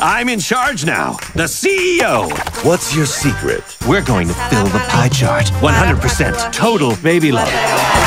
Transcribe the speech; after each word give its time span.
I'm 0.00 0.28
in 0.28 0.38
charge 0.38 0.84
now, 0.84 1.14
the 1.34 1.44
CEO. 1.44 2.30
What's 2.64 2.94
your 2.94 3.06
secret? 3.06 3.64
We're 3.88 4.04
going 4.04 4.28
to 4.28 4.34
fill 4.34 4.66
the 4.66 4.78
pie 4.88 5.08
chart. 5.08 5.46
100% 5.46 6.52
total 6.52 6.94
baby 7.02 7.32
love. 7.32 7.97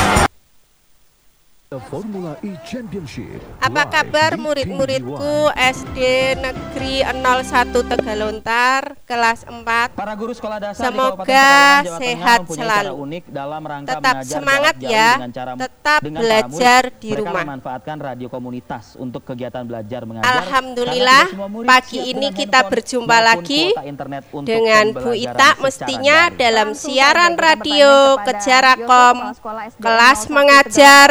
Formula 1.79 2.36
E 2.44 2.52
Championship. 2.68 3.39
Apa 3.63 3.88
kabar 3.88 4.36
murid-muridku 4.36 5.55
SD 5.55 5.99
Negeri 6.36 6.99
01 6.99 7.72
Tegalontar 7.72 8.99
kelas 9.08 9.47
4? 9.47 9.96
Para 9.96 10.12
guru 10.19 10.36
sekolah 10.36 10.60
dasar 10.60 10.92
Semoga 10.92 11.23
di 11.23 11.31
Kabupaten 11.31 11.31
Pekalongan, 11.31 11.79
Jawa 11.87 11.99
sehat 12.04 12.40
Tengah 12.44 12.55
selalu. 12.60 12.92
unik 12.92 13.23
dalam 13.31 13.62
rangka 13.63 13.87
Tetap 13.87 14.15
semangat 14.28 14.76
ya. 14.83 15.10
dengan 15.15 15.31
cara, 15.31 15.51
Tetap 15.55 15.99
dengan 16.04 16.20
belajar 16.20 16.81
murid. 16.84 16.99
di 16.99 17.08
Mereka 17.08 17.23
rumah. 17.23 17.44
memanfaatkan 17.48 17.98
radio 18.03 18.27
komunitas 18.27 18.84
untuk 18.99 19.22
kegiatan 19.23 19.63
belajar 19.63 20.02
mengajar. 20.03 20.27
Alhamdulillah, 20.44 21.23
pagi 21.63 21.99
ini 22.03 22.35
kita 22.35 22.67
berjumpa 22.67 23.17
lagi 23.23 23.72
internet 23.88 24.28
untuk 24.36 24.52
dengan 24.52 24.92
Bu 24.92 25.16
Ita 25.16 25.56
mestinya 25.64 26.28
dalam 26.36 26.76
Langsung 26.76 26.92
siaran 26.92 27.40
radio 27.40 28.20
Kejarakom 28.28 29.40
kelas 29.80 30.28
01 30.28 30.36
mengajar. 30.36 31.09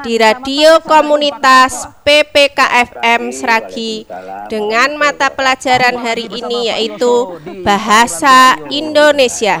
Di 0.00 0.16
radio 0.16 0.80
komunitas 0.80 1.84
PPKFM 2.04 3.32
Sragi 3.32 4.08
dengan 4.48 4.96
mata 4.96 5.28
pelajaran 5.28 6.00
hari 6.00 6.28
ini 6.28 6.72
yaitu 6.72 7.36
Bahasa 7.60 8.56
Indonesia. 8.72 9.60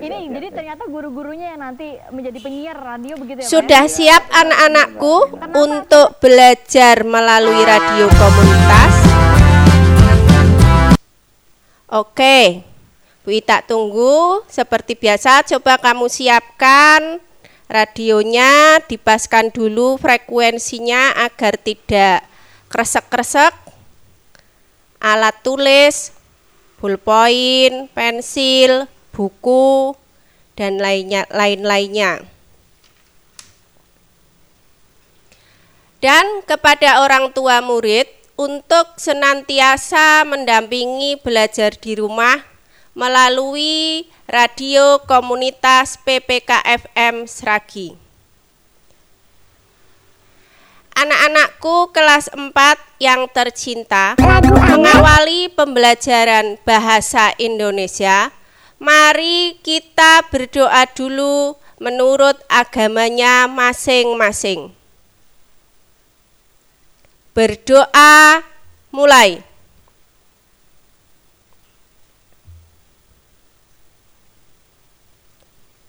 Ini 0.00 0.32
jadi 0.32 0.48
ternyata 0.52 0.88
guru-gurunya 0.88 1.52
yang 1.56 1.60
nanti 1.60 1.96
menjadi 2.08 2.38
penyiar 2.40 2.76
radio 2.76 3.14
begitu 3.20 3.44
ya 3.44 3.44
Pak, 3.44 3.52
Sudah 3.52 3.84
ya? 3.84 3.92
siap 3.92 4.22
anak-anakku 4.32 5.16
untuk 5.52 6.08
belajar 6.24 7.04
melalui 7.04 7.60
radio 7.64 8.08
komunitas? 8.16 8.92
Oke, 11.90 12.64
Bu 13.26 13.34
Ita 13.34 13.60
tunggu. 13.60 14.40
Seperti 14.48 14.96
biasa, 14.96 15.44
coba 15.44 15.76
kamu 15.76 16.08
siapkan 16.08 17.20
radionya, 17.70 18.82
dipaskan 18.90 19.54
dulu 19.54 19.94
frekuensinya 19.94 21.14
agar 21.22 21.54
tidak 21.54 22.26
kresek-kresek. 22.66 23.54
Alat 24.98 25.38
tulis, 25.46 26.12
pulpoin, 26.82 27.86
pensil, 27.94 28.90
buku, 29.14 29.94
dan 30.58 30.82
lainnya 30.82 31.24
lain-lainnya. 31.30 32.26
Dan 36.02 36.42
kepada 36.48 37.04
orang 37.04 37.30
tua 37.30 37.62
murid 37.62 38.08
untuk 38.40 38.96
senantiasa 38.96 40.24
mendampingi 40.24 41.20
belajar 41.20 41.76
di 41.76 41.92
rumah 41.92 42.40
melalui 42.94 44.06
radio 44.26 44.98
komunitas 45.06 45.98
PPKFM 46.02 47.26
Sragi. 47.26 47.94
Anak-anakku 50.90 51.96
kelas 51.96 52.28
4 52.34 52.52
yang 53.00 53.24
tercinta 53.32 54.20
mengawali 54.68 55.48
pembelajaran 55.54 56.60
bahasa 56.66 57.32
Indonesia. 57.40 58.28
Mari 58.76 59.56
kita 59.64 60.28
berdoa 60.28 60.84
dulu 60.92 61.56
menurut 61.80 62.36
agamanya 62.52 63.48
masing-masing. 63.48 64.76
Berdoa 67.32 68.44
mulai. 68.92 69.40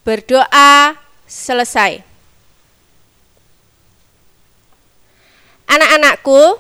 Berdoa 0.02 0.98
selesai. 1.30 2.02
Anak-anakku, 5.70 6.58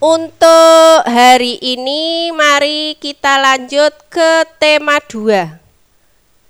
untuk 0.00 1.04
hari 1.04 1.60
ini 1.60 2.32
mari 2.32 2.96
kita 2.96 3.36
lanjut 3.44 3.92
ke 4.08 4.46
tema 4.56 5.02
2. 5.04 5.58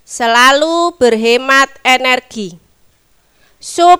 Selalu 0.06 0.94
berhemat 0.94 1.72
energi. 1.82 2.54
Sub 3.58 3.98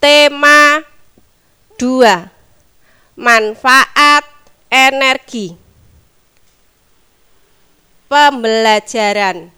tema 0.00 0.80
2. 1.76 3.18
Manfaat 3.18 4.24
energi. 4.72 5.52
Pembelajaran. 8.08 9.57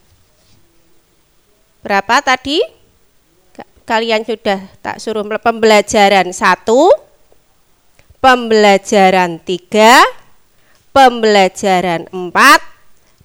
Berapa 1.81 2.21
tadi? 2.21 2.61
Ka- 3.57 3.69
Kalian 3.89 4.25
sudah 4.29 4.61
tak 4.85 5.01
suruh 5.01 5.25
pembelajaran 5.25 6.29
satu, 6.31 6.93
pembelajaran 8.21 9.41
tiga, 9.41 10.05
pembelajaran 10.93 12.05
empat, 12.13 12.61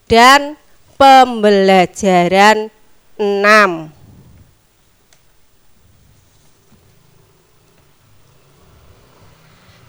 dan 0.08 0.56
pembelajaran 0.96 2.72
enam. 3.20 3.92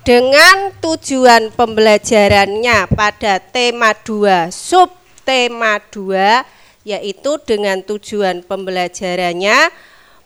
Dengan 0.07 0.71
tujuan 0.79 1.51
pembelajarannya 1.51 2.87
pada 2.95 3.43
tema 3.43 3.91
2, 3.91 4.55
sub 4.55 4.95
tema 5.27 5.83
2, 5.83 6.47
yaitu 6.87 7.43
dengan 7.43 7.83
tujuan 7.83 8.47
pembelajarannya 8.47 9.75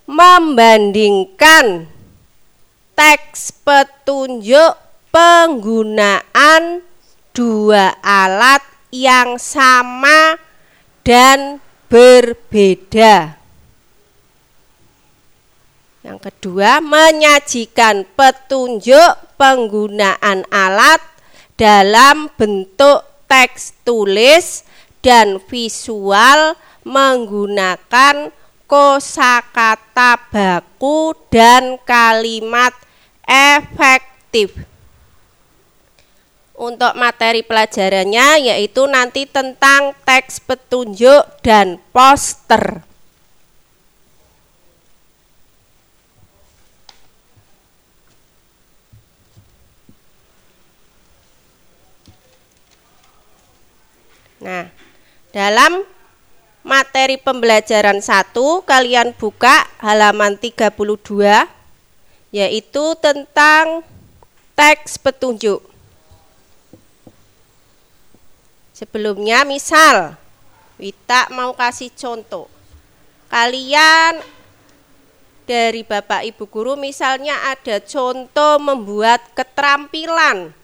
membandingkan 0.05 1.89
teks 2.93 3.57
petunjuk 3.65 4.77
penggunaan 5.09 6.85
dua 7.33 7.97
alat 8.05 8.61
yang 8.93 9.41
sama 9.41 10.37
dan 11.01 11.65
berbeda. 11.89 13.41
Yang 16.05 16.19
kedua, 16.29 16.85
menyajikan 16.85 18.05
petunjuk 18.13 19.17
penggunaan 19.41 20.45
alat 20.53 21.01
dalam 21.57 22.29
bentuk 22.37 23.05
teks 23.25 23.81
tulis 23.85 24.69
dan 25.01 25.41
visual 25.49 26.57
menggunakan 26.85 28.33
kosakata 28.71 30.31
baku 30.31 31.13
dan 31.29 31.77
kalimat 31.83 32.73
efektif. 33.27 34.55
Untuk 36.61 36.93
materi 36.93 37.41
pelajarannya 37.41 38.53
yaitu 38.53 38.85
nanti 38.85 39.25
tentang 39.25 39.97
teks 40.05 40.45
petunjuk 40.45 41.25
dan 41.41 41.81
poster. 41.89 42.85
Nah, 54.41 54.73
dalam 55.31 55.87
materi 56.61 57.17
pembelajaran 57.17 58.03
1 58.03 58.35
kalian 58.67 59.17
buka 59.17 59.67
halaman 59.81 60.37
32 60.37 60.71
yaitu 62.31 62.85
tentang 63.01 63.83
teks 64.55 65.01
petunjuk. 65.01 65.65
Sebelumnya 68.77 69.45
misal 69.45 70.21
Wita 70.81 71.29
mau 71.37 71.53
kasih 71.53 71.93
contoh. 71.93 72.49
Kalian 73.29 74.17
dari 75.45 75.85
Bapak 75.85 76.25
Ibu 76.25 76.49
guru 76.49 76.73
misalnya 76.81 77.53
ada 77.53 77.77
contoh 77.85 78.57
membuat 78.57 79.21
keterampilan 79.37 80.57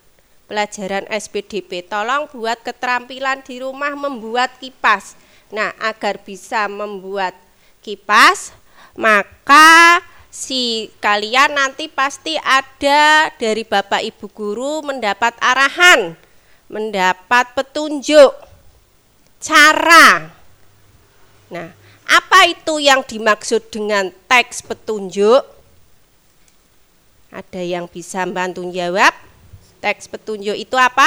pelajaran 0.46 1.04
SPDP. 1.10 1.86
Tolong 1.86 2.30
buat 2.30 2.58
keterampilan 2.62 3.42
di 3.42 3.60
rumah 3.62 3.92
membuat 3.94 4.56
kipas. 4.58 5.18
Nah, 5.50 5.74
agar 5.78 6.22
bisa 6.22 6.66
membuat 6.66 7.34
kipas, 7.82 8.50
maka 8.98 10.02
si 10.30 10.90
kalian 10.98 11.54
nanti 11.54 11.86
pasti 11.86 12.34
ada 12.42 13.30
dari 13.38 13.62
Bapak 13.62 14.02
Ibu 14.02 14.26
guru 14.34 14.82
mendapat 14.82 15.38
arahan, 15.38 16.18
mendapat 16.66 17.54
petunjuk 17.54 18.34
cara. 19.38 20.34
Nah, 21.46 21.70
apa 22.06 22.38
itu 22.50 22.82
yang 22.82 23.06
dimaksud 23.06 23.70
dengan 23.70 24.10
teks 24.26 24.66
petunjuk? 24.66 25.46
Ada 27.30 27.62
yang 27.62 27.86
bisa 27.86 28.26
bantu 28.26 28.66
jawab? 28.70 29.25
Teks 29.80 30.08
petunjuk 30.08 30.56
itu 30.56 30.76
apa? 30.76 31.06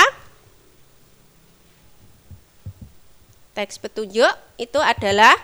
Teks 3.57 3.75
petunjuk 3.81 4.31
itu 4.56 4.80
adalah 4.80 5.36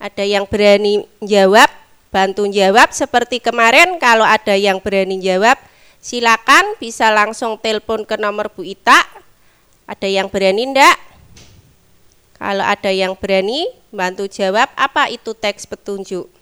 ada 0.00 0.24
yang 0.24 0.48
berani 0.48 1.04
jawab, 1.20 1.68
bantu 2.08 2.48
jawab 2.48 2.88
seperti 2.96 3.42
kemarin 3.42 4.00
kalau 4.00 4.24
ada 4.24 4.56
yang 4.56 4.80
berani 4.80 5.20
jawab 5.20 5.60
silakan 6.00 6.80
bisa 6.80 7.12
langsung 7.12 7.60
telepon 7.60 8.08
ke 8.08 8.16
nomor 8.16 8.48
Bu 8.48 8.64
Ita. 8.64 8.96
Ada 9.84 10.08
yang 10.08 10.32
berani 10.32 10.72
ndak? 10.72 10.96
Kalau 12.40 12.64
ada 12.64 12.88
yang 12.88 13.12
berani 13.12 13.68
bantu 13.92 14.24
jawab 14.24 14.72
apa 14.72 15.12
itu 15.12 15.36
teks 15.36 15.68
petunjuk? 15.68 16.39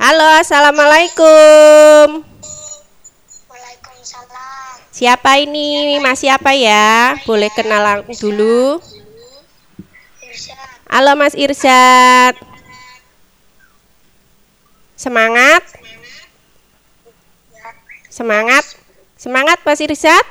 Halo, 0.00 0.24
assalamualaikum. 0.40 2.24
Waalaikumsalam. 3.52 4.80
Siapa 4.88 5.36
ini? 5.44 6.00
Mas 6.00 6.24
siapa 6.24 6.56
ya? 6.56 7.20
Boleh 7.28 7.52
kenalan 7.52 8.08
dulu. 8.16 8.80
Irsyad. 10.24 10.56
Halo 10.88 11.12
Mas 11.20 11.36
Irsyad. 11.36 12.32
Semangat. 14.96 15.68
Semangat. 18.08 18.64
Semangat 19.20 19.60
Mas 19.68 19.84
Irsyad. 19.84 20.24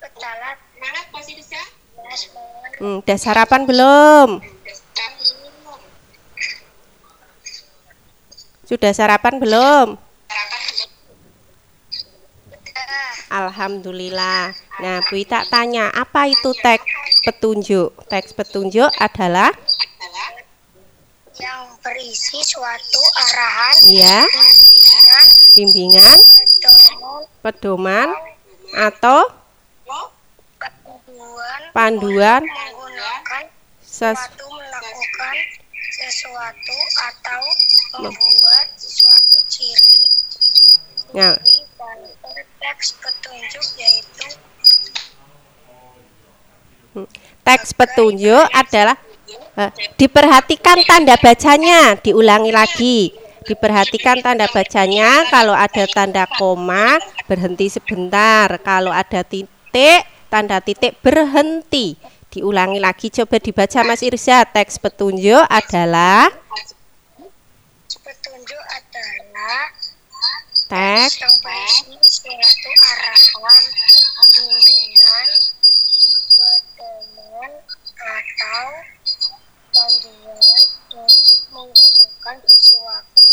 Semangat? 0.00 0.56
Ya, 2.00 2.16
semangat. 2.16 2.72
Hmm, 2.80 3.04
udah 3.04 3.18
sarapan 3.20 3.68
belum? 3.68 4.40
Sudah 8.72 8.88
sarapan 8.96 9.36
belum? 9.36 10.00
Alhamdulillah. 13.28 14.56
Nah, 14.80 14.96
Bu 15.12 15.20
Ita 15.20 15.44
tanya, 15.44 15.92
apa 15.92 16.32
itu 16.32 16.56
teks 16.56 16.80
petunjuk? 17.20 17.92
Teks 18.08 18.32
petunjuk 18.32 18.88
adalah 18.96 19.52
Yang 21.36 21.64
berisi 21.84 22.40
suatu 22.48 23.02
arahan, 23.12 23.76
ya, 23.92 24.20
bimbingan, 24.32 25.26
bimbingan, 25.52 26.18
pedoman, 26.20 27.20
pedoman 27.44 28.08
atau 28.72 29.18
panduan, 30.56 31.60
panduan 31.76 32.42
menggunakan 32.44 33.44
ses 33.80 34.16
suatu 34.16 34.44
melakukan 34.48 35.61
sesuatu 36.02 36.78
atau 36.98 37.42
membuat 38.02 38.66
suatu 38.74 39.38
ciri 39.46 40.02
Nah, 41.12 41.36
ciri 41.44 41.68
dari 41.76 42.42
teks 42.58 42.96
petunjuk 42.98 43.64
yaitu 43.76 44.26
teks 47.44 47.70
petunjuk 47.76 48.44
adalah 48.52 48.96
eh, 49.60 49.70
diperhatikan 50.00 50.78
tanda 50.88 51.14
bacanya, 51.20 52.00
diulangi 52.00 52.52
lagi. 52.52 52.98
Diperhatikan 53.42 54.22
tanda 54.22 54.46
bacanya, 54.46 55.26
kalau 55.26 55.50
ada 55.50 55.84
tanda 55.90 56.30
koma 56.38 56.96
berhenti 57.26 57.66
sebentar, 57.66 58.46
kalau 58.62 58.94
ada 58.94 59.26
titik, 59.26 60.06
tanda 60.30 60.62
titik 60.62 60.94
berhenti. 61.02 61.98
Diulangi 62.32 62.80
lagi 62.80 63.12
coba 63.12 63.36
dibaca 63.36 63.84
Mas 63.84 64.00
Irsyad. 64.00 64.56
Teks 64.56 64.80
petunjuk 64.80 65.44
adalah 65.52 66.32
petunjuk 67.92 68.62
adalah 68.72 69.68
teks 70.64 71.20
yang 71.20 71.36
berisi 71.44 71.92
suatu 72.08 72.70
arahan, 72.72 73.64
bimbingan, 74.32 75.28
pedoman, 76.32 77.52
atau 78.00 78.68
panduan 79.76 80.40
untuk 80.88 81.12
menggunakan 81.52 82.36
sesuatu, 82.48 83.28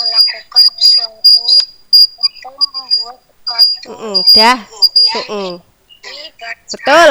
melakukan 0.00 0.64
sesuatu, 0.80 1.44
atau 1.92 2.56
membuat 2.56 3.20
sesuatu. 3.20 3.88
Mm-mm, 3.92 4.16
dah. 4.32 4.58
Mm-mm. 5.12 5.52
Ciri 5.60 5.60
dari 5.60 5.73
Betul. 6.70 7.10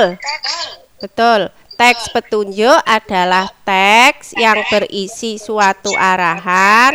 Betul. 1.01 1.41
Teks 1.73 2.13
petunjuk 2.13 2.79
adalah 2.85 3.49
teks 3.65 4.37
yang 4.37 4.61
berisi 4.69 5.41
suatu 5.41 5.89
arahan, 5.97 6.93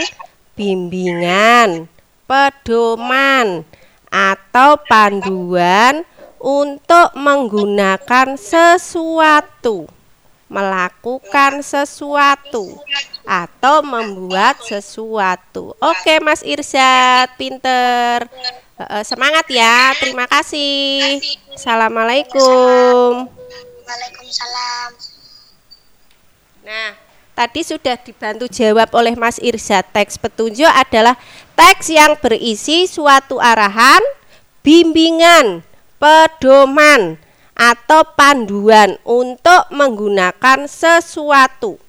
bimbingan, 0.55 1.91
pedoman, 2.31 3.67
atau 4.09 4.79
panduan 4.87 6.06
untuk 6.39 7.11
menggunakan 7.19 8.39
sesuatu, 8.39 9.91
melakukan 10.47 11.61
sesuatu, 11.61 12.79
atau 13.27 13.83
membuat 13.83 14.62
sesuatu. 14.62 15.75
Oke, 15.83 16.23
Mas 16.23 16.41
Irsyad, 16.47 17.35
pinter. 17.35 18.31
Eh, 18.79 19.03
Semangat 19.03 19.43
ya, 19.51 19.91
terima 19.99 20.31
kasih. 20.31 21.19
Assalamualaikum. 21.51 23.27
Waalaikumsalam. 23.83 24.89
Nah, 26.63 26.95
tadi 27.35 27.67
sudah 27.67 27.99
dibantu 27.99 28.47
jawab 28.47 28.87
oleh 28.95 29.19
Mas 29.19 29.43
Irsyad. 29.43 29.83
Teks 29.91 30.15
petunjuk 30.15 30.71
adalah 30.71 31.19
teks 31.59 31.91
yang 31.91 32.15
berisi 32.23 32.87
suatu 32.87 33.43
arahan, 33.43 33.99
bimbingan, 34.63 35.67
pedoman, 35.99 37.19
atau 37.59 38.07
panduan 38.15 38.95
untuk 39.03 39.67
menggunakan 39.75 40.71
sesuatu 40.71 41.83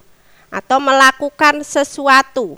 atau 0.49 0.77
melakukan 0.81 1.61
sesuatu, 1.61 2.57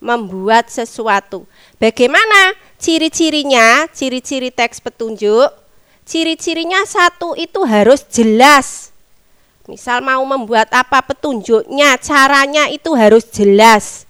membuat 0.00 0.72
sesuatu. 0.72 1.44
Bagaimana 1.76 2.56
ciri-cirinya? 2.80 3.84
Ciri-ciri 3.92 4.48
teks 4.50 4.80
petunjuk. 4.80 5.52
Ciri-cirinya 6.08 6.82
satu 6.88 7.36
itu 7.38 7.62
harus 7.62 8.02
jelas. 8.08 8.90
Misal 9.68 10.02
mau 10.02 10.24
membuat 10.26 10.66
apa 10.74 10.98
petunjuknya, 11.04 11.94
caranya 12.02 12.66
itu 12.66 12.90
harus 12.96 13.22
jelas. 13.30 14.08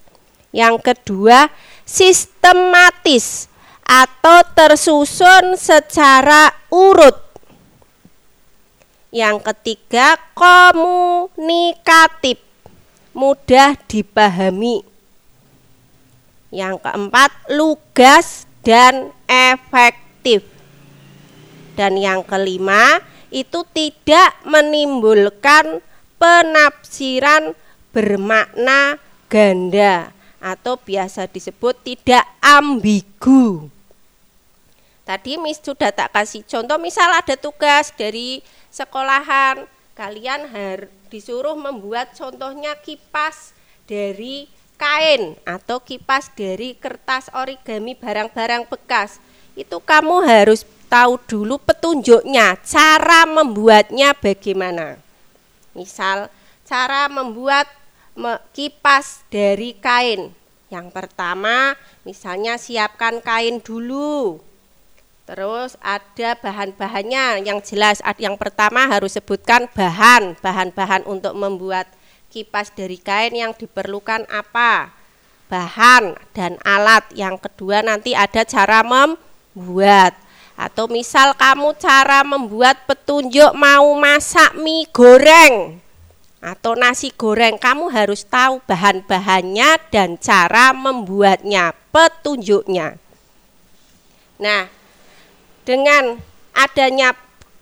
Yang 0.54 0.80
kedua, 0.80 1.52
sistematis 1.84 3.50
atau 3.84 4.40
tersusun 4.56 5.60
secara 5.60 6.54
urut. 6.72 7.18
Yang 9.10 9.42
ketiga, 9.52 10.16
komunikatif, 10.38 12.38
mudah 13.10 13.74
dipahami. 13.90 14.86
Yang 16.50 16.82
keempat, 16.82 17.30
lugas 17.54 18.46
dan 18.66 19.14
efektif. 19.30 20.42
Dan 21.78 21.96
yang 21.96 22.26
kelima, 22.26 22.98
itu 23.30 23.62
tidak 23.70 24.34
menimbulkan 24.42 25.78
penafsiran 26.18 27.54
bermakna 27.94 28.98
ganda 29.30 30.10
atau 30.42 30.74
biasa 30.74 31.30
disebut 31.30 31.78
tidak 31.86 32.26
ambigu. 32.42 33.70
Tadi 35.06 35.38
Miss 35.42 35.58
sudah 35.58 35.90
tak 35.90 36.14
kasih 36.14 36.46
contoh, 36.46 36.78
misal 36.78 37.10
ada 37.10 37.34
tugas 37.34 37.90
dari 37.94 38.42
sekolahan, 38.70 39.66
kalian 39.98 40.50
har 40.50 40.86
disuruh 41.10 41.58
membuat 41.58 42.14
contohnya 42.14 42.78
kipas 42.78 43.50
dari 43.90 44.46
kain 44.80 45.36
atau 45.44 45.76
kipas 45.76 46.32
dari 46.32 46.72
kertas 46.72 47.28
origami 47.36 47.92
barang-barang 47.92 48.64
bekas. 48.64 49.20
Itu 49.52 49.76
kamu 49.84 50.24
harus 50.24 50.64
tahu 50.88 51.20
dulu 51.28 51.60
petunjuknya, 51.60 52.56
cara 52.64 53.28
membuatnya 53.28 54.16
bagaimana. 54.16 54.96
Misal 55.76 56.32
cara 56.64 57.12
membuat 57.12 57.68
me- 58.16 58.40
kipas 58.56 59.20
dari 59.28 59.76
kain. 59.76 60.32
Yang 60.72 60.88
pertama, 60.96 61.76
misalnya 62.06 62.56
siapkan 62.56 63.20
kain 63.20 63.60
dulu. 63.60 64.40
Terus 65.28 65.78
ada 65.78 66.34
bahan-bahannya 66.34 67.46
yang 67.46 67.62
jelas. 67.62 68.02
Yang 68.18 68.34
pertama 68.38 68.86
harus 68.90 69.14
sebutkan 69.14 69.70
bahan, 69.70 70.34
bahan-bahan 70.42 71.06
untuk 71.06 71.38
membuat 71.38 71.86
kipas 72.30 72.70
dari 72.70 72.96
kain 72.96 73.34
yang 73.34 73.52
diperlukan 73.52 74.24
apa? 74.30 74.94
Bahan 75.50 76.14
dan 76.30 76.56
alat. 76.62 77.10
Yang 77.12 77.50
kedua 77.50 77.82
nanti 77.82 78.14
ada 78.14 78.46
cara 78.46 78.86
membuat. 78.86 80.14
Atau 80.54 80.86
misal 80.86 81.34
kamu 81.34 81.74
cara 81.76 82.22
membuat 82.22 82.86
petunjuk 82.86 83.50
mau 83.58 83.90
masak 83.98 84.54
mie 84.54 84.86
goreng 84.94 85.82
atau 86.40 86.72
nasi 86.72 87.12
goreng, 87.12 87.60
kamu 87.60 87.92
harus 87.92 88.24
tahu 88.24 88.64
bahan-bahannya 88.64 89.76
dan 89.92 90.16
cara 90.16 90.72
membuatnya, 90.72 91.76
petunjuknya. 91.92 92.96
Nah, 94.40 94.72
dengan 95.68 96.16
adanya 96.56 97.12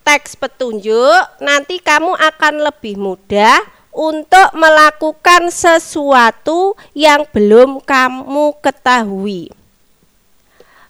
teks 0.06 0.38
petunjuk, 0.38 1.42
nanti 1.42 1.82
kamu 1.82 2.14
akan 2.14 2.70
lebih 2.70 2.94
mudah 3.02 3.77
untuk 3.92 4.48
melakukan 4.54 5.50
sesuatu 5.50 6.78
yang 6.92 7.26
belum 7.32 7.82
kamu 7.82 8.56
ketahui. 8.62 9.50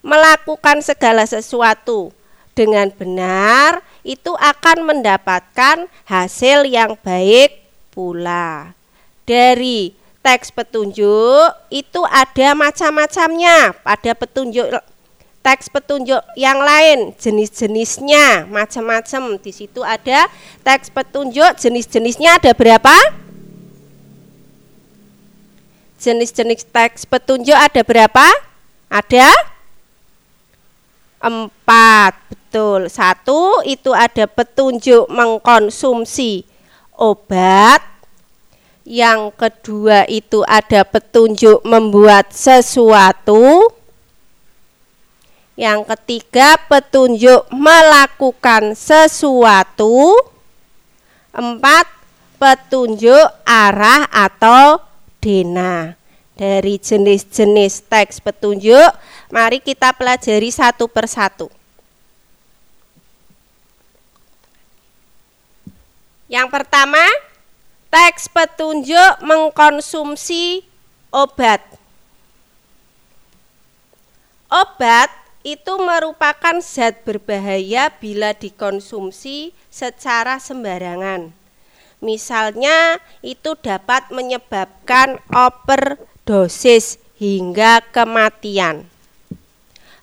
Melakukan 0.02 0.80
segala 0.80 1.26
sesuatu 1.26 2.14
dengan 2.54 2.90
benar 2.90 3.82
itu 4.02 4.34
akan 4.34 4.82
mendapatkan 4.82 5.86
hasil 6.06 6.66
yang 6.66 6.98
baik 7.02 7.62
pula. 7.94 8.74
Dari 9.28 9.92
teks 10.24 10.50
petunjuk 10.50 11.54
itu 11.70 12.00
ada 12.08 12.56
macam-macamnya. 12.58 13.78
Pada 13.84 14.12
petunjuk 14.16 14.66
teks 15.42 15.70
petunjuk 15.72 16.20
yang 16.34 16.58
lain, 16.60 17.14
jenis-jenisnya 17.16 18.50
macam-macam. 18.50 19.38
Di 19.38 19.52
situ 19.54 19.80
ada 19.80 20.28
teks 20.66 20.90
petunjuk, 20.92 21.56
jenis-jenisnya 21.56 22.36
ada 22.42 22.52
berapa? 22.52 22.94
Jenis-jenis 25.98 26.62
teks 26.70 27.08
petunjuk 27.08 27.56
ada 27.58 27.82
berapa? 27.82 28.26
Ada 28.86 29.28
empat, 31.18 32.12
betul. 32.30 32.86
Satu 32.86 33.60
itu 33.66 33.90
ada 33.90 34.30
petunjuk 34.30 35.10
mengkonsumsi 35.10 36.46
obat. 36.94 37.82
Yang 38.88 39.36
kedua 39.36 40.08
itu 40.08 40.40
ada 40.48 40.80
petunjuk 40.80 41.60
membuat 41.60 42.32
sesuatu. 42.32 43.68
Yang 45.58 45.90
ketiga, 45.90 46.54
petunjuk 46.70 47.50
melakukan 47.50 48.78
sesuatu. 48.78 50.14
Empat, 51.34 51.90
petunjuk 52.38 53.26
arah 53.42 54.06
atau 54.06 54.78
dena. 55.18 55.98
Dari 56.38 56.78
jenis-jenis 56.78 57.90
teks 57.90 58.22
petunjuk, 58.22 58.86
mari 59.34 59.58
kita 59.58 59.90
pelajari 59.98 60.46
satu 60.54 60.86
persatu. 60.86 61.50
Yang 66.30 66.54
pertama, 66.54 67.02
teks 67.90 68.30
petunjuk 68.30 69.26
mengkonsumsi 69.26 70.62
obat. 71.10 71.66
Obat 74.46 75.17
itu 75.46 75.72
merupakan 75.78 76.58
zat 76.58 77.06
berbahaya 77.06 77.94
bila 78.02 78.34
dikonsumsi 78.34 79.54
secara 79.70 80.42
sembarangan. 80.42 81.30
Misalnya, 81.98 83.02
itu 83.26 83.58
dapat 83.58 84.10
menyebabkan 84.14 85.18
overdosis 85.34 87.02
hingga 87.18 87.82
kematian. 87.90 88.86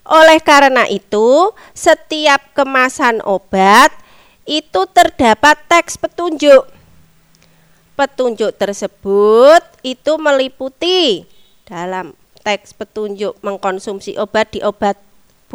Oleh 0.06 0.38
karena 0.44 0.86
itu, 0.92 1.56
setiap 1.72 2.52
kemasan 2.54 3.24
obat 3.24 3.96
itu 4.46 4.86
terdapat 4.92 5.58
teks 5.66 5.98
petunjuk. 5.98 6.68
Petunjuk 7.96 8.52
tersebut 8.60 9.64
itu 9.82 10.12
meliputi 10.20 11.26
dalam 11.64 12.14
teks 12.46 12.78
petunjuk 12.78 13.40
mengkonsumsi 13.42 14.20
obat 14.22 14.54
di 14.54 14.62
obat 14.62 15.00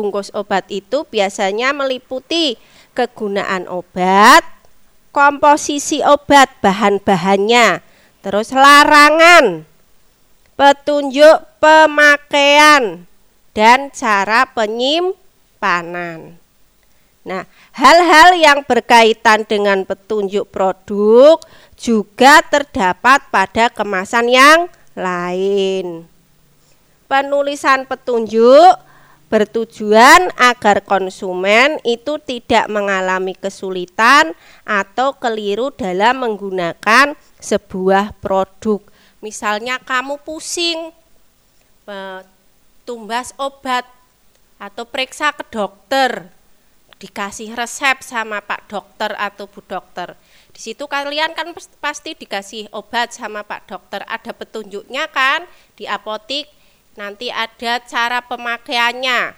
bungkus 0.00 0.33
obat 0.33 0.64
itu 0.73 1.04
biasanya 1.04 1.76
meliputi 1.76 2.57
kegunaan 2.97 3.69
obat, 3.69 4.40
komposisi 5.12 6.00
obat, 6.00 6.49
bahan-bahannya, 6.64 7.85
terus 8.25 8.57
larangan, 8.57 9.69
petunjuk 10.57 11.45
pemakaian, 11.61 13.04
dan 13.52 13.92
cara 13.92 14.49
penyimpanan. 14.49 16.40
Nah, 17.21 17.45
hal-hal 17.76 18.40
yang 18.40 18.64
berkaitan 18.64 19.45
dengan 19.45 19.85
petunjuk 19.85 20.49
produk 20.49 21.37
juga 21.76 22.40
terdapat 22.49 23.28
pada 23.28 23.69
kemasan 23.69 24.33
yang 24.33 24.73
lain. 24.97 26.09
Penulisan 27.04 27.85
petunjuk 27.85 28.89
bertujuan 29.31 30.27
agar 30.35 30.83
konsumen 30.83 31.79
itu 31.87 32.19
tidak 32.19 32.67
mengalami 32.67 33.39
kesulitan 33.39 34.35
atau 34.67 35.15
keliru 35.15 35.71
dalam 35.71 36.27
menggunakan 36.27 37.15
sebuah 37.39 38.19
produk. 38.19 38.83
Misalnya 39.23 39.79
kamu 39.79 40.19
pusing 40.27 40.91
tumbas 42.83 43.31
obat 43.39 43.87
atau 44.59 44.83
periksa 44.85 45.31
ke 45.33 45.47
dokter, 45.47 46.27
dikasih 46.99 47.55
resep 47.55 48.03
sama 48.05 48.43
Pak 48.45 48.67
dokter 48.67 49.15
atau 49.15 49.47
Bu 49.49 49.63
dokter. 49.65 50.19
Di 50.51 50.61
situ 50.61 50.85
kalian 50.91 51.33
kan 51.39 51.55
pasti 51.79 52.19
dikasih 52.19 52.69
obat 52.75 53.15
sama 53.15 53.47
Pak 53.47 53.71
dokter, 53.71 54.03
ada 54.05 54.35
petunjuknya 54.35 55.07
kan 55.09 55.47
di 55.79 55.87
apotik 55.87 56.51
nanti 57.00 57.33
ada 57.33 57.80
cara 57.80 58.21
pemakaiannya. 58.21 59.33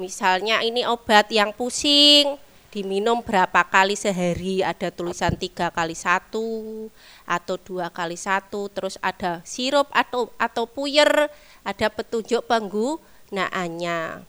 Misalnya 0.00 0.64
ini 0.64 0.88
obat 0.88 1.28
yang 1.28 1.52
pusing, 1.52 2.40
diminum 2.72 3.20
berapa 3.20 3.68
kali 3.68 3.92
sehari, 3.92 4.64
ada 4.64 4.88
tulisan 4.88 5.36
tiga 5.36 5.68
kali 5.68 5.92
satu 5.92 6.88
atau 7.28 7.60
dua 7.60 7.92
kali 7.92 8.16
satu, 8.16 8.72
terus 8.72 8.96
ada 9.04 9.44
sirup 9.44 9.92
atau 9.92 10.32
atau 10.40 10.64
puyer, 10.64 11.28
ada 11.60 11.86
petunjuk 11.92 12.48
penggunaannya. 12.48 14.24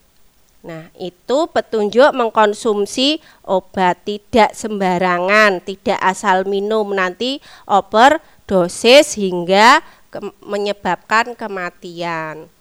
Nah, 0.63 0.87
itu 0.95 1.37
petunjuk 1.51 2.11
mengkonsumsi 2.15 3.23
obat 3.43 4.03
tidak 4.07 4.55
sembarangan, 4.55 5.59
tidak 5.63 5.99
asal 5.99 6.47
minum 6.47 6.87
nanti 6.91 7.43
overdosis 7.67 9.19
hingga 9.19 9.83
ke 10.07 10.19
menyebabkan 10.39 11.35
kematian. 11.35 12.52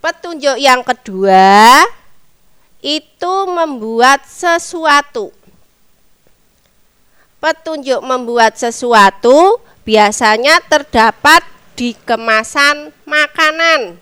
Petunjuk 0.00 0.56
yang 0.56 0.80
kedua 0.80 1.84
itu 2.80 3.34
membuat 3.52 4.24
sesuatu. 4.24 5.28
Petunjuk 7.36 8.00
membuat 8.00 8.56
sesuatu 8.56 9.60
biasanya 9.84 10.64
terdapat 10.64 11.44
di 11.76 11.92
kemasan 11.92 12.96
makanan. 13.04 14.00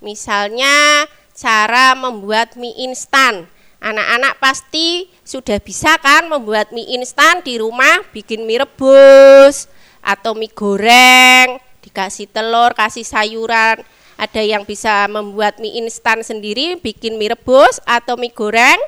Misalnya 0.00 1.04
cara 1.36 1.92
membuat 1.92 2.56
mie 2.56 2.88
instan. 2.88 3.44
Anak-anak 3.84 4.40
pasti 4.40 5.12
sudah 5.28 5.60
bisa 5.60 6.00
kan 6.00 6.24
membuat 6.24 6.72
mie 6.72 6.96
instan 6.96 7.44
di 7.44 7.60
rumah, 7.60 8.00
bikin 8.16 8.48
mie 8.48 8.64
rebus 8.64 9.68
atau 10.00 10.32
mie 10.32 10.48
goreng, 10.56 11.60
dikasih 11.84 12.32
telur, 12.32 12.72
kasih 12.72 13.04
sayuran 13.04 13.84
ada 14.18 14.42
yang 14.42 14.66
bisa 14.66 15.06
membuat 15.06 15.62
mie 15.62 15.78
instan 15.78 16.26
sendiri, 16.26 16.74
bikin 16.82 17.14
mie 17.14 17.30
rebus 17.30 17.78
atau 17.86 18.18
mie 18.18 18.34
goreng, 18.34 18.82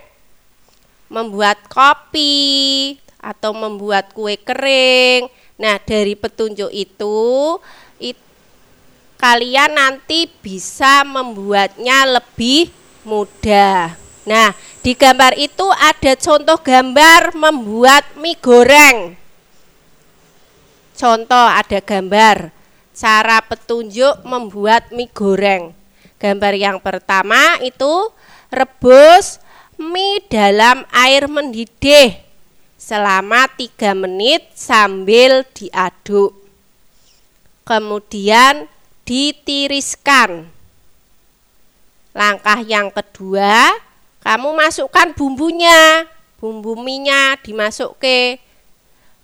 membuat 1.07 1.71
kopi 1.71 2.99
atau 3.23 3.55
membuat 3.55 4.11
kue 4.11 4.35
kering. 4.35 5.31
Nah, 5.55 5.79
dari 5.79 6.19
petunjuk 6.19 6.75
itu 6.75 7.23
it, 8.03 8.19
kalian 9.23 9.71
nanti 9.71 10.27
bisa 10.43 11.07
membuatnya 11.07 12.11
lebih 12.11 12.75
mudah. 13.07 13.95
Nah, 14.27 14.51
di 14.83 14.99
gambar 14.99 15.39
itu 15.39 15.67
ada 15.79 16.19
contoh 16.19 16.59
gambar 16.59 17.39
membuat 17.39 18.03
mie 18.19 18.35
goreng. 18.35 19.15
Contoh 20.99 21.47
ada 21.47 21.79
gambar 21.79 22.60
cara 23.01 23.41
petunjuk 23.41 24.21
membuat 24.29 24.93
mie 24.93 25.09
goreng. 25.09 25.73
Gambar 26.21 26.53
yang 26.53 26.77
pertama 26.85 27.57
itu 27.65 28.13
rebus 28.53 29.41
mie 29.81 30.21
dalam 30.29 30.85
air 30.93 31.25
mendidih 31.25 32.21
selama 32.77 33.49
3 33.57 33.97
menit 33.97 34.53
sambil 34.53 35.49
diaduk. 35.57 36.37
Kemudian 37.65 38.69
ditiriskan. 39.09 40.53
Langkah 42.13 42.61
yang 42.67 42.93
kedua, 42.93 43.73
kamu 44.21 44.53
masukkan 44.53 45.17
bumbunya. 45.17 46.05
Bumbu 46.41 46.73
minyak 46.77 47.45
dimasuk 47.45 48.01
ke 48.01 48.41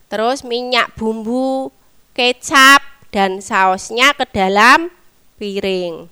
terus 0.07 0.45
minyak 0.45 0.93
bumbu, 0.95 1.73
kecap, 2.13 2.96
dan 3.11 3.39
sausnya 3.43 4.13
ke 4.15 4.25
dalam 4.31 4.91
piring. 5.37 6.09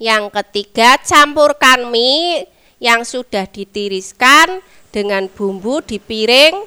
Yang 0.00 0.32
ketiga, 0.32 0.96
campurkan 1.04 1.92
mie 1.92 2.48
yang 2.80 3.04
sudah 3.04 3.44
ditiriskan 3.44 4.64
dengan 4.88 5.28
bumbu 5.28 5.84
di 5.84 6.00
piring 6.00 6.64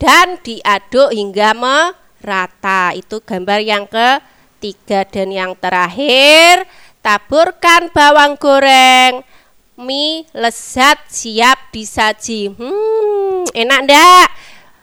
dan 0.00 0.40
diaduk 0.40 1.12
hingga 1.12 1.52
merata. 1.52 2.96
Itu 2.96 3.20
gambar 3.20 3.60
yang 3.60 3.84
ketiga 3.84 5.04
dan 5.04 5.28
yang 5.28 5.52
terakhir, 5.60 6.64
taburkan 7.04 7.92
bawang 7.92 8.40
goreng. 8.40 9.20
Mie 9.76 10.24
lezat 10.32 11.12
siap 11.12 11.68
disaji. 11.76 12.56
Hmm, 12.56 13.44
enak 13.52 13.80
ndak? 13.84 14.28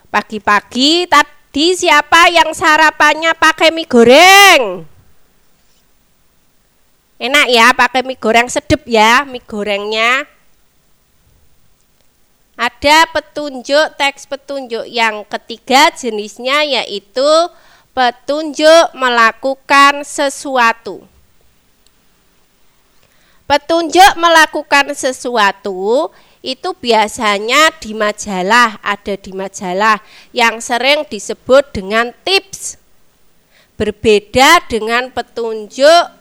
Pagi-pagi 0.10 1.06
tadi 1.10 1.39
siapa 1.74 2.30
yang 2.30 2.54
sarapannya 2.54 3.34
pakai 3.34 3.74
mie 3.74 3.90
goreng? 3.90 4.86
Enak 7.18 7.48
ya 7.50 7.74
pakai 7.74 8.06
mie 8.06 8.22
goreng 8.22 8.46
sedep 8.46 8.86
ya 8.86 9.26
mie 9.26 9.42
gorengnya. 9.42 10.30
Ada 12.54 13.10
petunjuk 13.10 13.98
teks 13.98 14.30
petunjuk 14.30 14.86
yang 14.86 15.26
ketiga 15.26 15.90
jenisnya 15.96 16.62
yaitu 16.62 17.26
petunjuk 17.98 18.94
melakukan 18.94 20.06
sesuatu. 20.06 21.02
Petunjuk 23.50 24.12
melakukan 24.22 24.94
sesuatu 24.94 26.14
itu 26.40 26.72
biasanya 26.72 27.76
di 27.84 27.92
majalah, 27.92 28.80
ada 28.80 29.20
di 29.20 29.36
majalah 29.36 30.00
yang 30.32 30.64
sering 30.64 31.04
disebut 31.08 31.76
dengan 31.76 32.16
tips. 32.24 32.80
Berbeda 33.76 34.64
dengan 34.68 35.12
petunjuk 35.12 36.16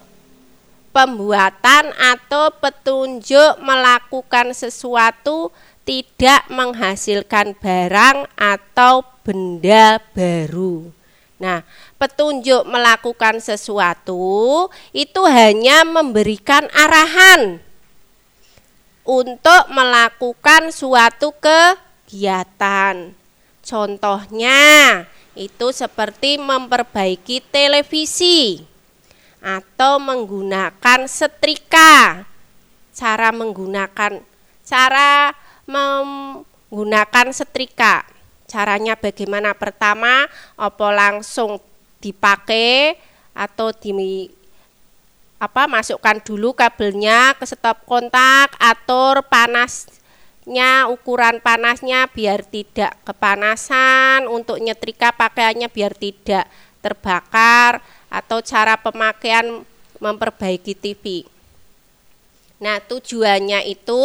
pembuatan 0.91 1.91
atau 1.95 2.51
petunjuk 2.59 3.59
melakukan 3.63 4.51
sesuatu 4.51 5.51
tidak 5.87 6.43
menghasilkan 6.51 7.55
barang 7.55 8.27
atau 8.35 9.03
benda 9.23 10.03
baru. 10.11 10.91
Nah, 11.39 11.63
petunjuk 11.95 12.67
melakukan 12.67 13.39
sesuatu 13.39 14.67
itu 14.91 15.21
hanya 15.23 15.87
memberikan 15.87 16.67
arahan 16.75 17.63
untuk 19.09 19.73
melakukan 19.73 20.69
suatu 20.69 21.33
kegiatan. 21.41 23.09
Contohnya, 23.65 24.61
itu 25.33 25.73
seperti 25.73 26.37
memperbaiki 26.37 27.41
televisi 27.49 28.61
atau 29.41 29.97
menggunakan 29.97 31.09
setrika. 31.09 32.29
Cara 32.93 33.33
menggunakan 33.33 34.21
cara 34.61 35.33
menggunakan 35.65 37.33
setrika. 37.33 38.05
Caranya 38.45 38.93
bagaimana? 38.93 39.57
Pertama, 39.57 40.29
opo 40.53 40.89
langsung 40.93 41.57
dipakai 41.97 42.97
atau 43.33 43.73
di 43.73 43.89
apa 45.39 45.71
masukkan 45.71 46.19
dulu 46.19 46.51
kabelnya 46.51 47.31
ke 47.39 47.47
stop 47.47 47.87
kontak, 47.87 48.51
atur 48.59 49.23
panasnya, 49.23 50.91
ukuran 50.91 51.39
panasnya 51.39 52.11
biar 52.11 52.43
tidak 52.43 52.99
kepanasan, 53.07 54.27
untuk 54.27 54.59
nyetrika 54.59 55.15
pakaiannya 55.15 55.71
biar 55.71 55.95
tidak 55.95 56.43
terbakar 56.83 57.79
atau 58.11 58.43
cara 58.43 58.75
pemakaian 58.75 59.63
memperbaiki 60.03 60.75
TV. 60.75 61.23
Nah, 62.59 62.83
tujuannya 62.83 63.63
itu 63.71 64.03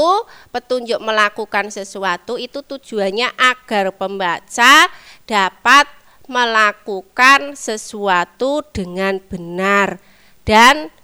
petunjuk 0.54 1.02
melakukan 1.02 1.74
sesuatu 1.74 2.38
itu 2.38 2.62
tujuannya 2.62 3.34
agar 3.34 3.90
pembaca 3.90 4.86
dapat 5.26 5.90
melakukan 6.30 7.58
sesuatu 7.58 8.62
dengan 8.70 9.18
benar 9.18 9.98
dan 10.46 10.94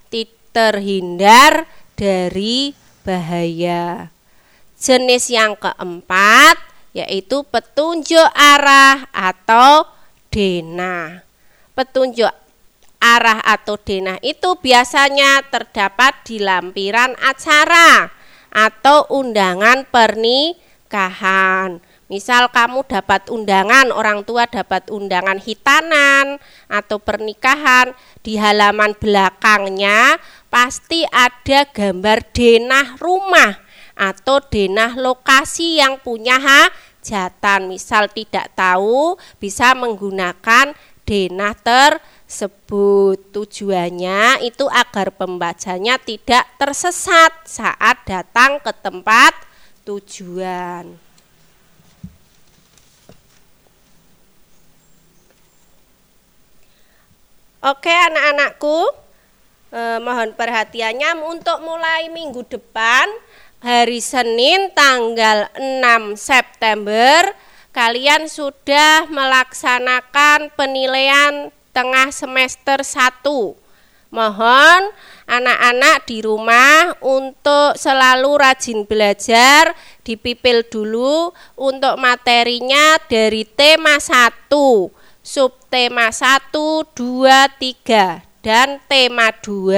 terhindar 0.50 1.66
dari 1.94 2.74
bahaya. 3.02 4.08
Jenis 4.80 5.28
yang 5.28 5.56
keempat 5.56 6.56
yaitu 6.90 7.46
petunjuk 7.46 8.26
arah 8.34 9.06
atau 9.14 9.86
denah. 10.32 11.22
Petunjuk 11.76 12.32
arah 13.00 13.40
atau 13.40 13.80
denah 13.80 14.18
itu 14.20 14.58
biasanya 14.60 15.46
terdapat 15.48 16.26
di 16.26 16.42
lampiran 16.42 17.16
acara 17.20 18.10
atau 18.50 19.06
undangan 19.08 19.86
pernikahan. 19.88 21.78
Misal 22.10 22.50
kamu 22.50 22.90
dapat 22.90 23.30
undangan, 23.30 23.94
orang 23.94 24.26
tua 24.26 24.50
dapat 24.50 24.90
undangan 24.90 25.38
hitanan 25.38 26.42
atau 26.66 26.98
pernikahan, 26.98 27.94
di 28.26 28.34
halaman 28.34 28.98
belakangnya 28.98 30.18
pasti 30.50 31.06
ada 31.08 31.64
gambar 31.70 32.26
denah 32.34 32.98
rumah 32.98 33.62
atau 33.94 34.42
denah 34.42 34.98
lokasi 34.98 35.78
yang 35.78 36.02
punya 36.02 36.36
hajatan. 36.42 37.70
Misal 37.70 38.10
tidak 38.10 38.52
tahu 38.58 39.14
bisa 39.38 39.72
menggunakan 39.78 40.74
denah 41.06 41.54
tersebut. 41.54 43.30
Tujuannya 43.30 44.42
itu 44.42 44.66
agar 44.66 45.14
pembacanya 45.14 45.96
tidak 46.02 46.44
tersesat 46.58 47.32
saat 47.46 48.02
datang 48.04 48.58
ke 48.58 48.74
tempat 48.74 49.32
tujuan. 49.86 50.98
Oke 57.60 57.92
anak-anakku, 57.92 58.88
eh, 59.70 59.98
mohon 60.02 60.34
perhatiannya 60.34 61.18
untuk 61.22 61.62
mulai 61.62 62.10
minggu 62.10 62.46
depan 62.46 63.06
hari 63.60 64.02
Senin 64.02 64.72
tanggal 64.74 65.50
6 65.56 66.16
September 66.16 67.30
kalian 67.70 68.26
sudah 68.26 69.06
melaksanakan 69.06 70.50
penilaian 70.58 71.54
tengah 71.70 72.10
semester 72.10 72.82
1. 72.82 73.22
Mohon 74.10 74.90
anak-anak 75.30 76.02
di 76.10 76.18
rumah 76.18 76.98
untuk 76.98 77.78
selalu 77.78 78.42
rajin 78.42 78.82
belajar, 78.82 79.70
dipipil 80.02 80.66
dulu 80.66 81.30
untuk 81.54 81.94
materinya 81.94 82.98
dari 83.06 83.46
tema 83.46 84.02
1 84.02 84.50
subtema 85.22 86.10
1, 86.10 86.50
2, 86.50 86.90
3 86.90 88.29
dan 88.40 88.80
tema 88.88 89.32
2, 89.44 89.76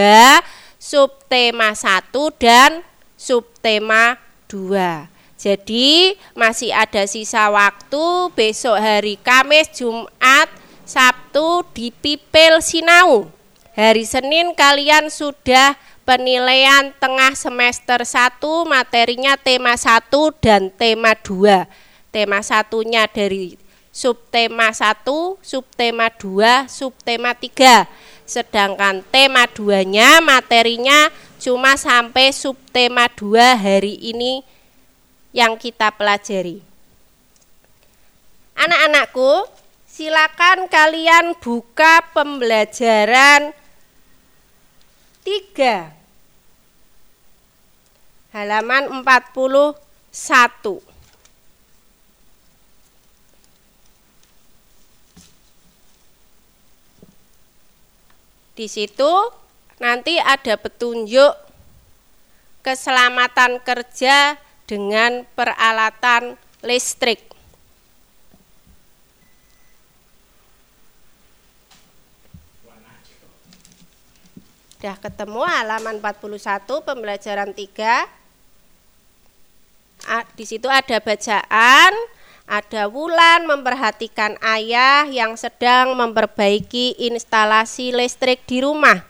subtema 0.79 1.75
1 1.75 2.11
dan 2.39 2.83
subtema 3.19 4.19
2. 4.51 5.11
Jadi 5.43 6.15
masih 6.39 6.71
ada 6.71 7.03
sisa 7.11 7.51
waktu 7.51 8.31
besok 8.39 8.79
hari 8.79 9.19
Kamis, 9.19 9.75
Jumat, 9.75 10.47
Sabtu 10.87 11.67
di 11.75 11.91
Pipil 11.91 12.63
Sinau. 12.63 13.27
Hari 13.75 14.07
Senin 14.07 14.55
kalian 14.55 15.11
sudah 15.11 15.75
penilaian 16.07 16.95
tengah 17.03 17.35
semester 17.35 18.07
1 18.07 18.39
materinya 18.69 19.35
tema 19.35 19.75
1 19.75 20.07
dan 20.39 20.71
tema 20.71 21.19
2. 21.19 21.67
Tema 22.13 22.45
satunya 22.45 23.09
dari 23.09 23.57
subtema 23.93 24.73
1, 24.73 25.05
subtema 25.41 26.09
2, 26.09 26.69
subtema 26.69 27.33
3. 27.37 27.87
Sedangkan 28.23 29.03
tema 29.11 29.45
2-nya 29.51 30.23
materinya 30.23 31.11
cuma 31.43 31.75
sampai 31.75 32.31
subtema 32.31 33.11
2 33.11 33.59
hari 33.59 33.99
ini 33.99 34.47
yang 35.35 35.59
kita 35.59 35.91
pelajari. 35.91 36.63
Anak-anakku, 38.53 39.49
silakan 39.89 40.69
kalian 40.69 41.35
buka 41.41 42.05
pembelajaran 42.13 43.51
3 45.25 45.91
halaman 48.33 49.03
41. 49.03 50.92
Di 58.53 58.69
situ 58.69 59.13
nanti 59.81 60.21
ada 60.21 60.61
petunjuk 60.61 61.33
keselamatan 62.61 63.59
kerja 63.65 64.37
dengan 64.69 65.25
peralatan 65.35 66.37
listrik. 66.63 67.33
Udah 74.83 74.99
ketemu 74.99 75.43
halaman 75.47 76.03
41 76.03 76.83
pembelajaran 76.83 77.55
3. 77.55 78.03
A- 80.11 80.27
Di 80.35 80.43
situ 80.43 80.67
ada 80.67 80.99
bacaan, 80.99 81.93
ada 82.53 82.85
Wulan 82.85 83.49
memperhatikan 83.49 84.37
ayah 84.45 85.09
yang 85.09 85.41
sedang 85.41 85.97
memperbaiki 85.97 87.01
instalasi 87.01 87.97
listrik 87.97 88.45
di 88.45 88.61
rumah. 88.61 89.09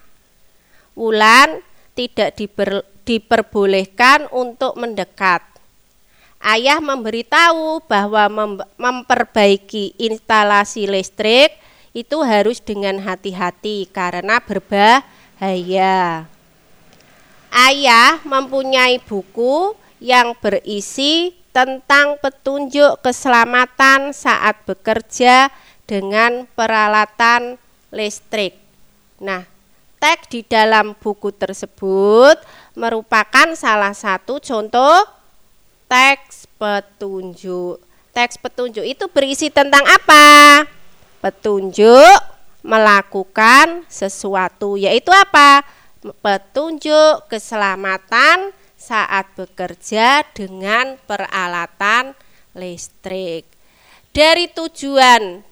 Wulan 0.94 1.59
tidak 1.98 2.38
diper- 2.38 2.87
diperbolehkan 3.02 4.31
untuk 4.31 4.78
mendekat. 4.78 5.42
Ayah 6.38 6.78
memberitahu 6.78 7.83
bahwa 7.90 8.31
mem- 8.31 8.68
memperbaiki 8.78 9.98
instalasi 9.98 10.87
listrik 10.87 11.50
itu 11.90 12.22
harus 12.22 12.62
dengan 12.62 13.02
hati-hati 13.02 13.90
karena 13.90 14.38
berbahaya. 14.38 16.31
Ayah 17.50 18.22
mempunyai 18.22 19.02
buku 19.02 19.74
yang 19.98 20.38
berisi 20.38 21.41
tentang 21.53 22.17
petunjuk 22.19 23.05
keselamatan 23.05 24.17
saat 24.17 24.57
bekerja 24.65 25.53
dengan 25.85 26.49
peralatan 26.57 27.61
listrik. 27.93 28.57
Nah, 29.21 29.45
teks 30.01 30.33
di 30.33 30.41
dalam 30.49 30.97
buku 30.97 31.29
tersebut 31.31 32.41
merupakan 32.73 33.53
salah 33.53 33.93
satu 33.93 34.41
contoh 34.41 35.05
teks 35.87 36.49
petunjuk. 36.57 37.77
Teks 38.17 38.41
petunjuk 38.41 38.85
itu 38.88 39.05
berisi 39.12 39.53
tentang 39.53 39.85
apa? 39.85 40.65
Petunjuk 41.21 42.17
melakukan 42.65 43.85
sesuatu, 43.93 44.81
yaitu 44.81 45.12
apa? 45.12 45.61
Petunjuk 46.01 47.29
keselamatan 47.29 48.51
saat 48.83 49.31
bekerja 49.38 50.27
dengan 50.35 50.99
peralatan 51.07 52.18
listrik. 52.59 53.47
Dari 54.11 54.51
tujuan 54.51 55.47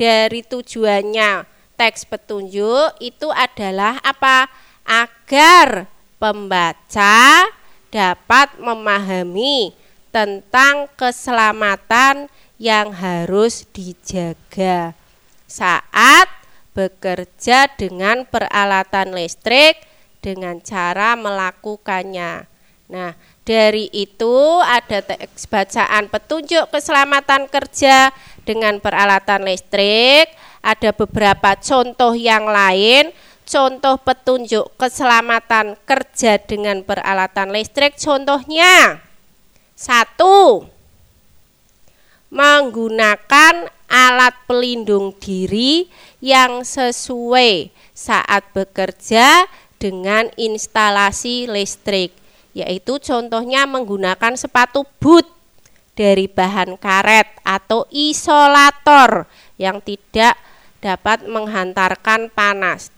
dari 0.00 0.40
tujuannya 0.40 1.44
teks 1.76 2.08
petunjuk 2.08 2.96
itu 3.04 3.28
adalah 3.28 4.00
apa? 4.00 4.48
Agar 4.88 5.84
pembaca 6.16 7.44
dapat 7.92 8.48
memahami 8.56 9.76
tentang 10.08 10.88
keselamatan 10.96 12.32
yang 12.56 12.88
harus 12.96 13.68
dijaga 13.76 14.96
saat 15.44 16.28
bekerja 16.72 17.68
dengan 17.76 18.24
peralatan 18.24 19.12
listrik 19.12 19.76
dengan 20.26 20.58
cara 20.58 21.14
melakukannya. 21.14 22.50
Nah, 22.90 23.14
dari 23.46 23.86
itu 23.94 24.58
ada 24.58 25.06
teks 25.06 25.46
bacaan 25.46 26.10
petunjuk 26.10 26.66
keselamatan 26.74 27.46
kerja 27.46 28.10
dengan 28.42 28.82
peralatan 28.82 29.46
listrik, 29.46 30.34
ada 30.58 30.90
beberapa 30.90 31.54
contoh 31.62 32.18
yang 32.18 32.50
lain, 32.50 33.14
contoh 33.46 34.02
petunjuk 34.02 34.74
keselamatan 34.74 35.78
kerja 35.86 36.42
dengan 36.42 36.82
peralatan 36.82 37.54
listrik 37.54 37.94
contohnya. 37.94 38.98
Satu, 39.78 40.66
menggunakan 42.34 43.70
alat 43.86 44.34
pelindung 44.50 45.14
diri 45.22 45.86
yang 46.18 46.66
sesuai 46.66 47.70
saat 47.94 48.42
bekerja 48.50 49.46
dengan 49.76 50.28
instalasi 50.34 51.48
listrik, 51.48 52.12
yaitu 52.56 52.96
contohnya 53.00 53.68
menggunakan 53.68 54.34
sepatu 54.34 54.88
boot 55.00 55.28
dari 55.96 56.28
bahan 56.28 56.76
karet 56.76 57.28
atau 57.40 57.88
isolator 57.88 59.24
yang 59.56 59.80
tidak 59.80 60.36
dapat 60.84 61.24
menghantarkan 61.24 62.28
panas 62.30 62.92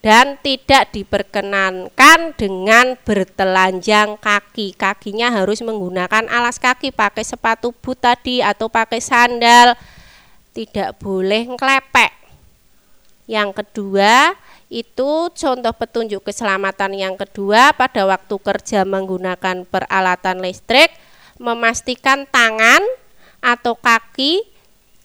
dan 0.00 0.40
tidak 0.40 0.88
diperkenankan 0.96 2.32
dengan 2.36 2.96
bertelanjang 3.04 4.16
kaki. 4.16 4.72
Kakinya 4.72 5.28
harus 5.28 5.60
menggunakan 5.60 6.24
alas 6.32 6.56
kaki, 6.56 6.88
pakai 6.92 7.24
sepatu 7.24 7.72
boot 7.76 8.00
tadi 8.00 8.40
atau 8.40 8.72
pakai 8.72 9.00
sandal. 9.00 9.76
Tidak 10.56 10.96
boleh 10.98 11.52
ngklepek. 11.52 12.12
Yang 13.28 13.62
kedua, 13.62 14.34
itu 14.70 15.28
contoh 15.34 15.74
petunjuk 15.74 16.22
keselamatan 16.22 16.94
yang 16.94 17.18
kedua 17.18 17.74
pada 17.74 18.06
waktu 18.06 18.38
kerja 18.38 18.86
menggunakan 18.86 19.66
peralatan 19.66 20.38
listrik, 20.38 20.94
memastikan 21.42 22.22
tangan 22.30 22.78
atau 23.42 23.74
kaki 23.74 24.46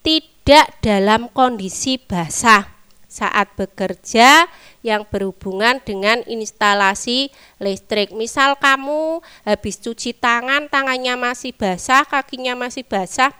tidak 0.06 0.70
dalam 0.86 1.26
kondisi 1.34 1.98
basah 1.98 2.70
saat 3.10 3.50
bekerja 3.58 4.46
yang 4.86 5.08
berhubungan 5.10 5.82
dengan 5.82 6.22
instalasi 6.30 7.34
listrik. 7.58 8.14
Misal 8.14 8.54
kamu 8.62 9.26
habis 9.42 9.82
cuci 9.82 10.14
tangan, 10.14 10.70
tangannya 10.70 11.18
masih 11.18 11.58
basah, 11.58 12.06
kakinya 12.06 12.54
masih 12.54 12.86
basah, 12.86 13.34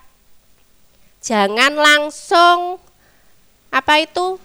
jangan 1.22 1.78
langsung 1.78 2.82
apa 3.70 4.02
itu? 4.02 4.42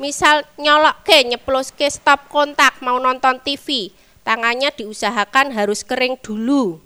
Misal 0.00 0.48
nyolok 0.56 1.04
ke, 1.04 1.28
nyeplos 1.28 1.76
ke 1.76 1.84
stop 1.92 2.32
kontak, 2.32 2.80
mau 2.80 2.96
nonton 2.96 3.36
TV, 3.44 3.92
tangannya 4.24 4.72
diusahakan 4.72 5.52
harus 5.52 5.84
kering 5.84 6.16
dulu. 6.24 6.80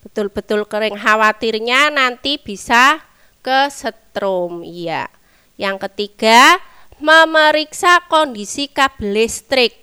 Betul-betul 0.00 0.64
kering, 0.64 0.96
khawatirnya 0.96 1.92
nanti 1.92 2.40
bisa 2.40 3.04
ke 3.44 3.68
setrum, 3.68 4.64
iya. 4.64 5.12
Yang 5.60 5.92
ketiga, 5.92 6.56
memeriksa 7.04 8.00
kondisi 8.08 8.72
kabel 8.72 9.20
listrik. 9.20 9.76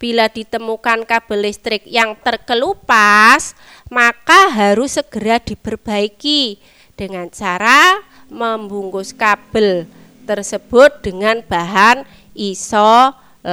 Bila 0.00 0.32
ditemukan 0.32 1.04
kabel 1.04 1.44
listrik 1.44 1.84
yang 1.84 2.16
terkelupas, 2.24 3.52
maka 3.92 4.48
harus 4.48 4.96
segera 4.96 5.36
diperbaiki 5.36 6.56
dengan 6.96 7.28
cara 7.28 8.00
membungkus 8.32 9.12
kabel 9.12 9.84
tersebut 10.24 11.04
dengan 11.04 11.44
bahan 11.44 12.08
isolator. 12.34 13.44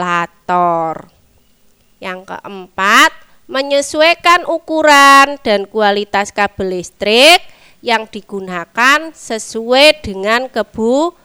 Yang 2.02 2.34
keempat, 2.34 3.12
menyesuaikan 3.52 4.48
ukuran 4.48 5.36
dan 5.44 5.68
kualitas 5.68 6.32
kabel 6.32 6.80
listrik 6.80 7.44
yang 7.84 8.08
digunakan 8.08 9.12
sesuai 9.12 10.00
dengan 10.00 10.48
kebutuhan. 10.48 11.20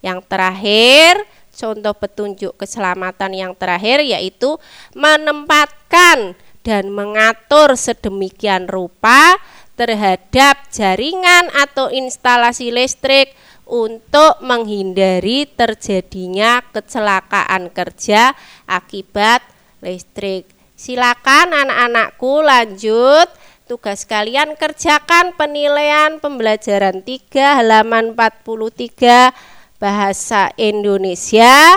Yang 0.00 0.20
terakhir, 0.30 1.26
contoh 1.50 1.94
petunjuk 1.98 2.54
keselamatan 2.54 3.34
yang 3.34 3.52
terakhir 3.58 4.06
yaitu 4.06 4.54
menempatkan 4.94 6.38
dan 6.62 6.94
mengatur 6.94 7.74
sedemikian 7.74 8.70
rupa 8.70 9.38
terhadap 9.74 10.66
jaringan 10.72 11.50
atau 11.52 11.90
instalasi 11.92 12.70
listrik 12.72 13.34
untuk 13.66 14.38
menghindari 14.46 15.50
terjadinya 15.50 16.62
kecelakaan 16.70 17.68
kerja 17.74 18.32
akibat 18.64 19.42
listrik. 19.82 20.46
Silakan 20.78 21.50
anak-anakku 21.50 22.46
lanjut 22.46 23.26
tugas 23.66 24.06
kalian 24.06 24.54
kerjakan 24.54 25.34
penilaian 25.34 26.22
pembelajaran 26.22 27.02
3 27.02 27.58
halaman 27.58 28.14
43 28.14 29.34
bahasa 29.82 30.54
Indonesia 30.54 31.74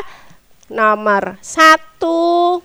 nomor 0.69 1.41
1 1.41 2.62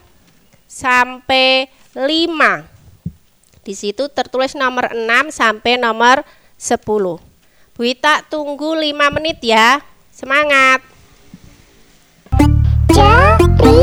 sampai 0.69 1.65
5. 1.97 3.65
Di 3.65 3.73
situ 3.73 4.05
tertulis 4.13 4.53
nomor 4.53 4.93
6 4.93 5.33
sampai 5.33 5.81
nomor 5.81 6.21
10. 6.61 7.34
Bu 7.75 7.83
Ita 7.83 8.23
tunggu 8.31 8.71
5 8.71 8.95
menit 9.19 9.43
ya. 9.43 9.83
Semangat. 10.07 10.79
Aku 12.95 13.75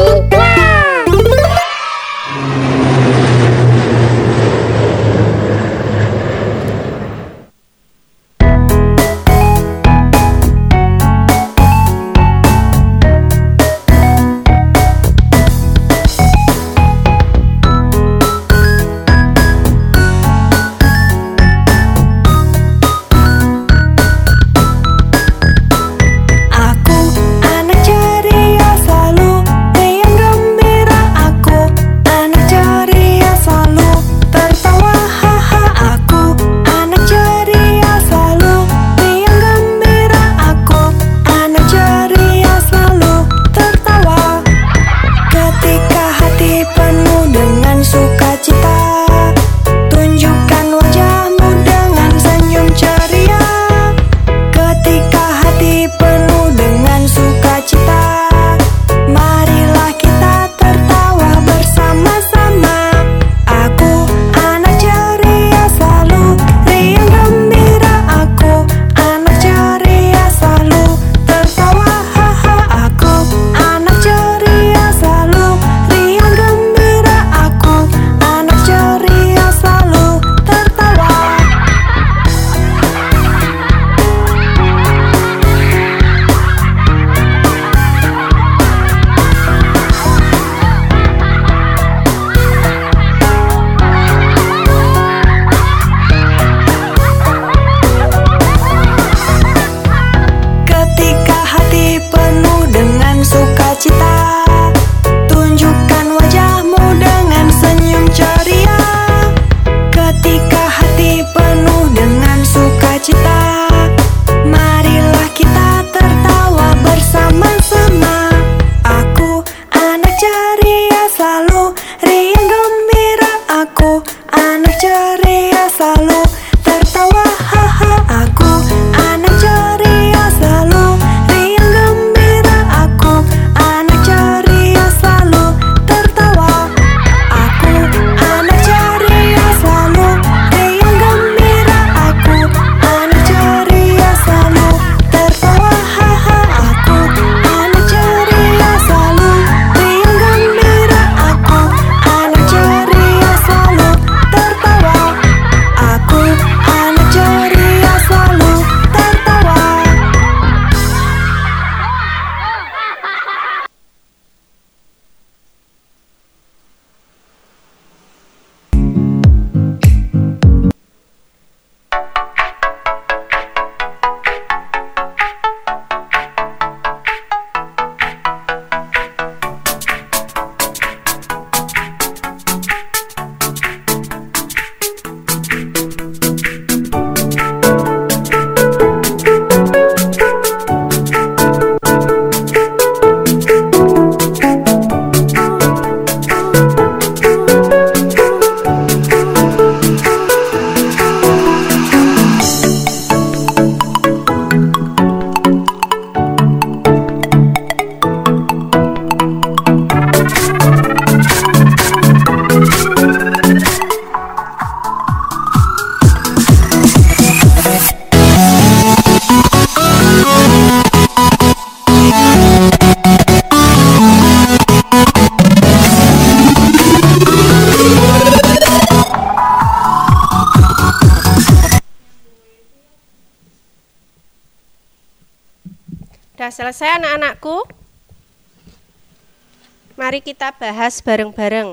Mari 240.13 240.29
kita 240.29 240.53
bahas 240.53 241.01
bareng-bareng. 241.01 241.73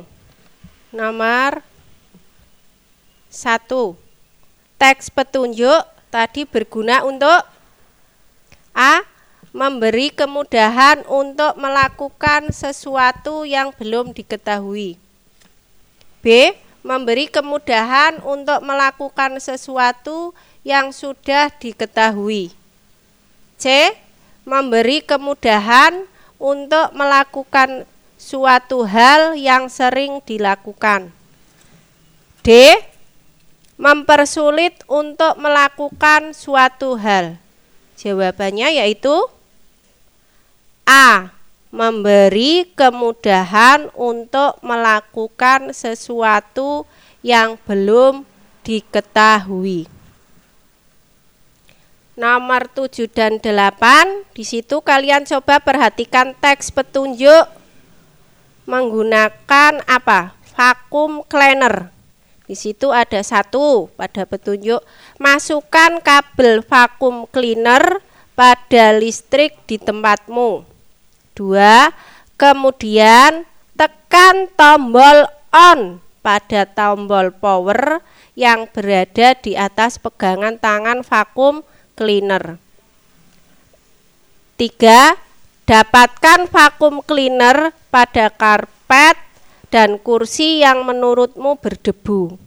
Nomor 0.96 1.60
satu. 3.28 4.00
Teks 4.80 5.12
petunjuk 5.12 5.84
tadi 6.08 6.48
berguna 6.48 7.04
untuk 7.04 7.44
A. 8.72 9.04
Memberi 9.52 10.08
kemudahan 10.08 11.04
untuk 11.12 11.52
melakukan 11.60 12.56
sesuatu 12.56 13.44
yang 13.44 13.76
belum 13.76 14.16
diketahui. 14.16 14.96
B. 16.24 16.56
Memberi 16.80 17.28
kemudahan 17.28 18.24
untuk 18.24 18.64
melakukan 18.64 19.36
sesuatu 19.44 20.32
yang 20.64 20.96
sudah 20.96 21.52
diketahui. 21.60 22.56
C. 23.60 23.92
Memberi 24.48 25.04
kemudahan 25.04 26.08
untuk 26.40 26.88
melakukan 26.96 27.84
suatu 28.20 28.84
hal 28.84 29.40
yang 29.40 29.72
sering 29.72 30.20
dilakukan. 30.28 31.16
D. 32.44 32.76
Mempersulit 33.80 34.76
untuk 34.92 35.40
melakukan 35.40 36.36
suatu 36.36 37.00
hal. 37.00 37.40
Jawabannya 37.96 38.84
yaitu 38.84 39.16
A. 40.84 41.32
Memberi 41.70 42.68
kemudahan 42.74 43.94
untuk 43.94 44.58
melakukan 44.66 45.72
sesuatu 45.72 46.84
yang 47.22 47.62
belum 47.70 48.26
diketahui. 48.66 49.86
Nomor 52.20 52.68
7 52.74 53.08
dan 53.08 53.38
8, 53.40 54.34
di 54.36 54.44
situ 54.44 54.82
kalian 54.84 55.24
coba 55.24 55.62
perhatikan 55.62 56.36
teks 56.36 56.74
petunjuk 56.74 57.59
menggunakan 58.70 59.82
apa? 59.90 60.38
Vakum 60.54 61.26
cleaner. 61.26 61.90
Di 62.46 62.54
situ 62.54 62.94
ada 62.94 63.22
satu 63.22 63.90
pada 63.98 64.26
petunjuk 64.26 64.82
masukkan 65.18 66.02
kabel 66.02 66.62
vakum 66.66 67.26
cleaner 67.30 68.02
pada 68.38 68.94
listrik 68.98 69.58
di 69.66 69.82
tempatmu. 69.82 70.66
Dua, 71.34 71.94
kemudian 72.38 73.46
tekan 73.78 74.50
tombol 74.58 75.30
on 75.54 76.02
pada 76.26 76.66
tombol 76.66 77.32
power 77.34 78.02
yang 78.34 78.66
berada 78.72 79.38
di 79.38 79.54
atas 79.54 80.02
pegangan 80.02 80.58
tangan 80.58 81.06
vakum 81.06 81.62
cleaner. 81.94 82.58
Tiga, 84.58 85.16
dapatkan 85.70 86.50
vakum 86.50 87.06
cleaner 87.06 87.70
pada 87.94 88.34
karpet 88.34 89.22
dan 89.70 90.02
kursi 90.02 90.66
yang 90.66 90.82
menurutmu 90.82 91.62
berdebu. 91.62 92.42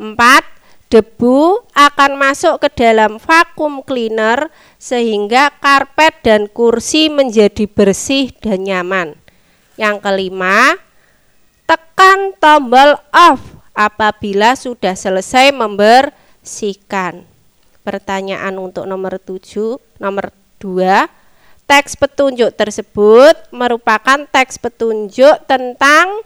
Empat, 0.00 0.40
debu 0.88 1.68
akan 1.76 2.16
masuk 2.16 2.64
ke 2.64 2.72
dalam 2.72 3.20
vakum 3.20 3.84
cleaner 3.84 4.48
sehingga 4.80 5.52
karpet 5.60 6.24
dan 6.24 6.48
kursi 6.48 7.12
menjadi 7.12 7.68
bersih 7.68 8.32
dan 8.40 8.64
nyaman. 8.64 9.12
Yang 9.76 10.00
kelima, 10.00 10.80
tekan 11.68 12.32
tombol 12.40 12.96
off 13.12 13.44
apabila 13.76 14.56
sudah 14.56 14.96
selesai 14.96 15.52
membersihkan. 15.52 17.28
Pertanyaan 17.84 18.56
untuk 18.56 18.88
nomor 18.88 19.20
7, 19.20 19.76
nomor 20.00 20.32
2. 20.56 21.25
Teks 21.66 21.98
petunjuk 21.98 22.54
tersebut 22.54 23.34
merupakan 23.50 24.22
teks 24.30 24.54
petunjuk 24.62 25.34
tentang 25.50 26.22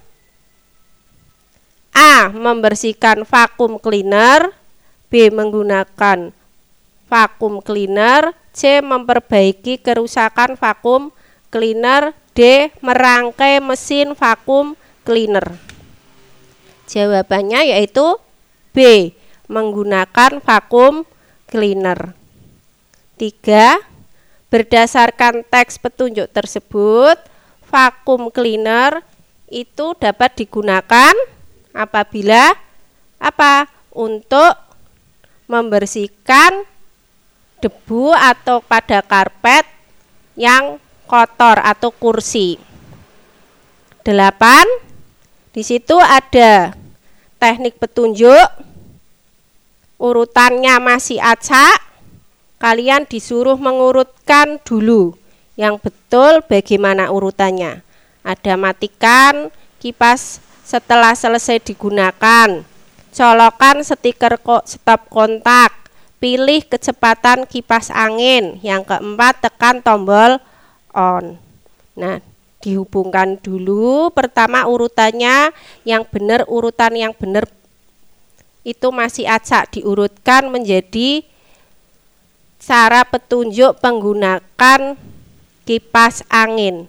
A. 1.96 2.28
Membersihkan 2.28 3.24
vakum 3.24 3.80
cleaner 3.80 4.52
B. 5.08 5.32
Menggunakan 5.32 6.36
vakum 7.08 7.64
cleaner 7.64 8.36
C. 8.52 8.84
Memperbaiki 8.84 9.80
kerusakan 9.80 10.60
vakum 10.60 11.08
cleaner 11.48 12.12
D. 12.36 12.68
Merangkai 12.84 13.64
mesin 13.64 14.12
vakum 14.12 14.76
cleaner 15.08 15.70
Jawabannya 16.90 17.70
yaitu 17.70 18.18
B. 18.74 19.10
Menggunakan 19.46 20.42
vakum 20.42 21.06
cleaner. 21.46 22.18
3. 23.14 23.89
Berdasarkan 24.50 25.46
teks 25.46 25.78
petunjuk 25.78 26.26
tersebut, 26.34 27.16
vakum 27.70 28.34
cleaner 28.34 28.98
itu 29.46 29.94
dapat 29.94 30.34
digunakan 30.34 31.14
apabila 31.70 32.58
apa? 33.22 33.70
Untuk 33.90 34.54
membersihkan 35.50 36.66
debu 37.58 38.14
atau 38.14 38.62
pada 38.62 39.02
karpet 39.02 39.66
yang 40.38 40.78
kotor 41.10 41.58
atau 41.58 41.90
kursi. 41.90 42.54
8. 44.06 45.54
Di 45.54 45.62
situ 45.66 45.98
ada 45.98 46.74
teknik 47.42 47.78
petunjuk 47.82 48.46
urutannya 50.00 50.80
masih 50.80 51.20
acak, 51.20 51.89
kalian 52.60 53.08
disuruh 53.08 53.56
mengurutkan 53.56 54.60
dulu 54.62 55.16
yang 55.56 55.80
betul 55.80 56.44
bagaimana 56.44 57.08
urutannya. 57.08 57.80
Ada 58.20 58.60
matikan 58.60 59.48
kipas 59.80 60.44
setelah 60.60 61.16
selesai 61.16 61.58
digunakan. 61.64 62.62
Colokan 63.10 63.82
stiker 63.82 64.38
stop 64.68 65.08
kontak. 65.08 65.72
Pilih 66.20 66.68
kecepatan 66.68 67.48
kipas 67.48 67.88
angin. 67.88 68.60
Yang 68.60 68.92
keempat 68.92 69.40
tekan 69.40 69.80
tombol 69.80 70.36
on. 70.92 71.40
Nah, 71.96 72.20
dihubungkan 72.60 73.40
dulu 73.40 74.12
pertama 74.12 74.68
urutannya 74.68 75.50
yang 75.88 76.04
benar 76.04 76.44
urutan 76.44 76.92
yang 76.92 77.16
benar 77.16 77.48
itu 78.60 78.92
masih 78.92 79.24
acak 79.24 79.72
diurutkan 79.72 80.52
menjadi 80.52 81.24
cara 82.60 83.08
petunjuk 83.08 83.80
menggunakan 83.80 84.94
kipas 85.64 86.22
angin. 86.28 86.84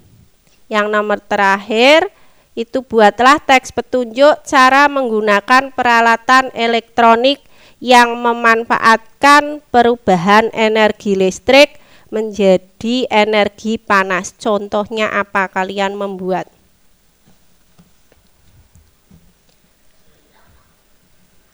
Yang 0.68 0.88
nomor 0.92 1.20
terakhir 1.24 2.12
itu 2.52 2.84
buatlah 2.84 3.40
teks 3.40 3.72
petunjuk 3.72 4.44
cara 4.44 4.92
menggunakan 4.92 5.72
peralatan 5.72 6.52
elektronik 6.52 7.40
yang 7.82 8.14
memanfaatkan 8.20 9.64
perubahan 9.72 10.52
energi 10.54 11.16
listrik 11.18 11.80
menjadi 12.12 13.08
energi 13.08 13.80
panas. 13.80 14.36
Contohnya 14.36 15.10
apa 15.10 15.48
kalian 15.48 15.96
membuat? 15.96 16.52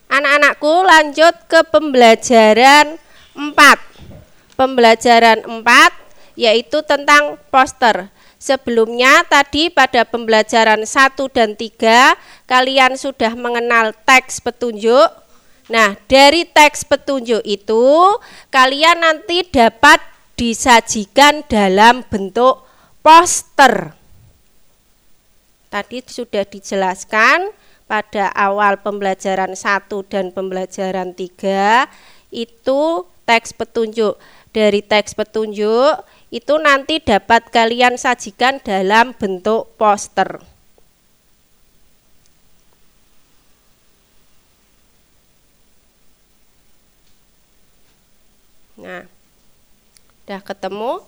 Anak-anakku 0.10 0.74
lanjut 0.88 1.36
ke 1.46 1.62
pembelajaran 1.70 2.98
4. 3.38 4.07
Pembelajaran 4.58 5.46
4 5.46 5.64
yaitu 6.38 6.82
tentang 6.82 7.38
poster. 7.54 8.10
Sebelumnya 8.38 9.26
tadi 9.26 9.74
pada 9.74 10.06
pembelajaran 10.06 10.86
1 10.86 11.18
dan 11.34 11.58
3 11.58 12.14
kalian 12.46 12.94
sudah 12.94 13.34
mengenal 13.34 13.94
teks 14.06 14.38
petunjuk. 14.42 15.10
Nah, 15.68 15.98
dari 16.06 16.46
teks 16.46 16.86
petunjuk 16.86 17.42
itu 17.44 17.86
kalian 18.54 19.02
nanti 19.04 19.42
dapat 19.46 20.00
disajikan 20.38 21.42
dalam 21.50 22.06
bentuk 22.06 22.62
poster. 23.02 23.98
Tadi 25.68 26.00
sudah 26.08 26.46
dijelaskan 26.48 27.52
pada 27.90 28.32
awal 28.38 28.80
pembelajaran 28.80 29.58
1 29.58 29.90
dan 30.08 30.30
pembelajaran 30.30 31.12
3 31.18 31.90
itu 32.32 32.82
teks 33.28 33.52
petunjuk. 33.52 34.16
Dari 34.58 34.82
teks 34.82 35.14
petunjuk 35.14 36.02
itu 36.34 36.58
nanti 36.58 36.98
dapat 36.98 37.46
kalian 37.54 37.94
sajikan 37.94 38.58
dalam 38.58 39.14
bentuk 39.14 39.70
poster. 39.78 40.42
Nah, 48.82 49.06
udah 50.26 50.42
ketemu 50.42 51.06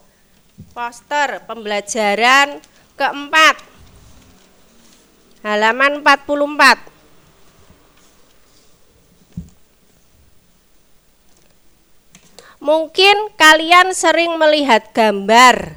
poster 0.70 1.42
pembelajaran 1.50 2.62
keempat 2.94 3.58
halaman 5.42 6.06
44. 6.06 6.99
Mungkin 12.70 13.34
kalian 13.34 13.98
sering 13.98 14.38
melihat 14.38 14.94
gambar 14.94 15.74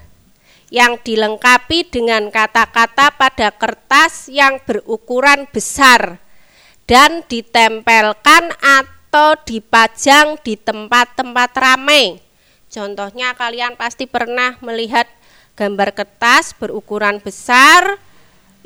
yang 0.68 1.00
dilengkapi 1.00 1.88
dengan 1.88 2.28
kata-kata 2.28 3.16
pada 3.16 3.48
kertas 3.48 4.28
yang 4.28 4.60
berukuran 4.68 5.48
besar 5.48 6.20
dan 6.84 7.24
ditempelkan 7.24 8.52
atau 8.60 9.40
dipajang 9.40 10.36
di 10.44 10.60
tempat-tempat 10.60 11.50
ramai. 11.56 12.20
Contohnya 12.68 13.32
kalian 13.40 13.72
pasti 13.80 14.04
pernah 14.04 14.60
melihat 14.60 15.08
gambar 15.56 15.96
kertas 15.96 16.52
berukuran 16.60 17.24
besar 17.24 17.96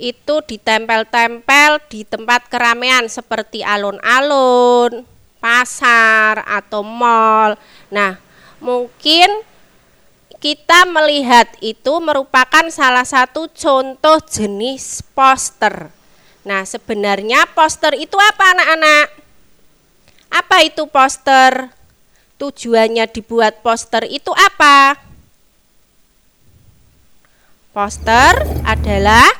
itu 0.02 0.42
ditempel-tempel 0.42 1.78
di 1.86 2.02
tempat 2.02 2.50
keramaian 2.50 3.06
seperti 3.06 3.62
alun-alun, 3.62 5.06
pasar 5.46 6.42
atau 6.42 6.82
mall. 6.82 7.54
Nah, 7.86 8.18
mungkin 8.58 9.46
kita 10.42 10.82
melihat 10.90 11.46
itu 11.62 12.02
merupakan 12.02 12.66
salah 12.66 13.06
satu 13.06 13.46
contoh 13.54 14.18
jenis 14.26 15.06
poster. 15.14 15.94
Nah, 16.42 16.66
sebenarnya 16.66 17.46
poster 17.54 17.94
itu 17.94 18.18
apa 18.18 18.58
anak-anak? 18.58 19.06
Apa 20.34 20.66
itu 20.66 20.82
poster? 20.90 21.70
Tujuannya 22.42 23.06
dibuat 23.06 23.62
poster 23.62 24.02
itu 24.10 24.34
apa? 24.34 24.98
Poster 27.70 28.34
adalah 28.66 29.30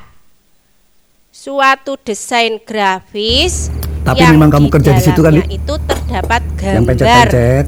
suatu 1.35 1.99
desain 1.99 2.62
grafis 2.62 3.74
Tapi 4.07 4.22
yang 4.22 4.38
memang 4.38 4.50
kamu 4.54 4.66
kerja 4.70 4.90
di 4.94 5.02
situ 5.02 5.18
kan, 5.18 5.34
itu 5.50 5.74
terdapat 5.82 6.42
Yang 6.46 6.62
gambar 6.62 6.86
pencet-pencet. 6.86 7.66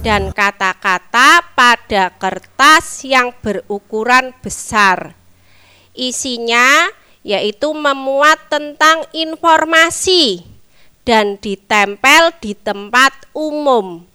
dan 0.00 0.22
kata-kata 0.34 1.30
pada 1.54 2.04
kertas 2.18 3.06
yang 3.06 3.30
berukuran 3.38 4.34
besar. 4.42 5.14
Isinya 5.94 6.90
yaitu 7.22 7.70
memuat 7.70 8.50
tentang 8.50 9.04
informasi 9.12 10.42
dan 11.04 11.36
ditempel 11.36 12.32
di 12.40 12.56
tempat 12.56 13.12
umum 13.36 14.08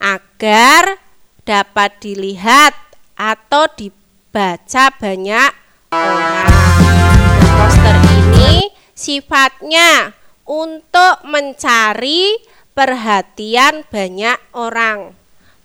agar 0.00 0.96
dapat 1.44 2.00
dilihat 2.00 2.72
atau 3.14 3.68
dibaca 3.76 4.84
banyak 4.96 5.52
orang. 5.92 6.50
Poster 7.58 7.96
ini 8.16 8.72
sifatnya 8.96 10.17
untuk 10.48 11.28
mencari 11.28 12.40
perhatian 12.72 13.84
banyak 13.92 14.40
orang. 14.56 15.12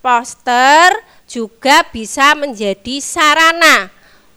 Poster 0.03 0.99
juga 1.23 1.87
bisa 1.87 2.35
menjadi 2.35 2.99
sarana 2.99 3.87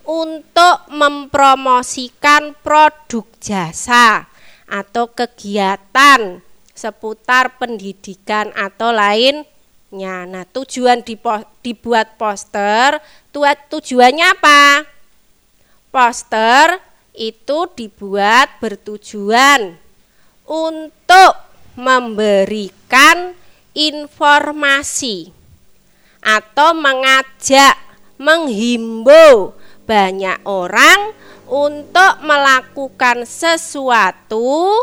untuk 0.07 0.86
mempromosikan 0.94 2.55
produk 2.62 3.26
jasa 3.42 4.30
atau 4.70 5.11
kegiatan 5.11 6.38
seputar 6.70 7.59
pendidikan 7.59 8.55
atau 8.55 8.94
lainnya. 8.94 10.22
Nah, 10.30 10.47
tujuan 10.47 11.03
dibuat 11.03 12.09
poster, 12.14 13.03
tujuannya 13.34 14.26
apa? 14.38 14.86
Poster 15.90 16.78
itu 17.16 17.66
dibuat 17.74 18.62
bertujuan 18.62 19.86
untuk 20.47 21.34
memberikan 21.76 23.36
informasi 23.76 25.30
atau 26.24 26.72
mengajak, 26.72 27.76
menghimbau 28.16 29.53
banyak 29.86 30.42
orang 30.42 31.14
untuk 31.47 32.18
melakukan 32.26 33.22
sesuatu 33.22 34.82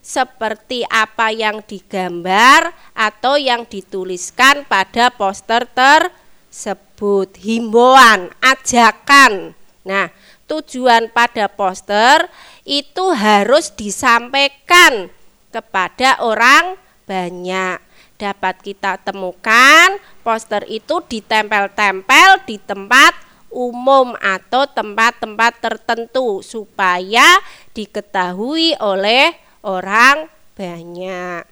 seperti 0.00 0.88
apa 0.88 1.28
yang 1.28 1.60
digambar 1.60 2.72
atau 2.96 3.36
yang 3.36 3.68
dituliskan 3.68 4.64
pada 4.64 5.12
poster 5.12 5.68
tersebut. 5.68 7.36
Himbauan, 7.36 8.32
ajakan. 8.40 9.52
Nah, 9.84 10.08
tujuan 10.48 11.12
pada 11.12 11.46
poster 11.46 12.26
itu 12.64 13.12
harus 13.12 13.70
disampaikan 13.76 15.12
kepada 15.52 16.18
orang 16.24 16.80
banyak. 17.04 17.78
Dapat 18.18 18.64
kita 18.66 18.98
temukan 18.98 19.94
poster 20.26 20.66
itu 20.66 20.98
ditempel-tempel 21.06 22.42
di 22.48 22.58
tempat 22.58 23.14
umum 23.48 24.12
atau 24.18 24.66
tempat-tempat 24.66 25.52
tertentu 25.62 26.42
supaya 26.42 27.38
diketahui 27.72 28.74
oleh 28.82 29.32
orang 29.62 30.26
banyak. 30.58 31.46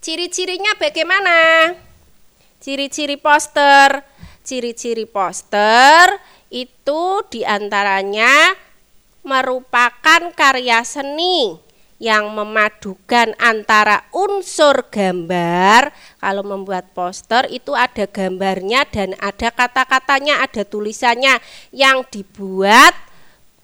Ciri-cirinya 0.00 0.78
bagaimana? 0.80 1.36
Ciri-ciri 2.62 3.20
poster. 3.20 4.00
Ciri-ciri 4.40 5.04
poster 5.04 6.16
itu 6.50 7.02
di 7.30 7.46
antaranya 7.46 8.58
merupakan 9.22 10.34
karya 10.34 10.82
seni 10.82 11.54
yang 12.00 12.32
memadukan 12.32 13.36
antara 13.36 14.08
unsur 14.10 14.88
gambar. 14.88 15.92
Kalau 16.18 16.42
membuat 16.42 16.90
poster 16.96 17.46
itu 17.52 17.76
ada 17.76 18.08
gambarnya 18.08 18.88
dan 18.88 19.12
ada 19.20 19.52
kata-katanya, 19.52 20.40
ada 20.42 20.64
tulisannya 20.64 21.38
yang 21.70 22.02
dibuat 22.08 22.96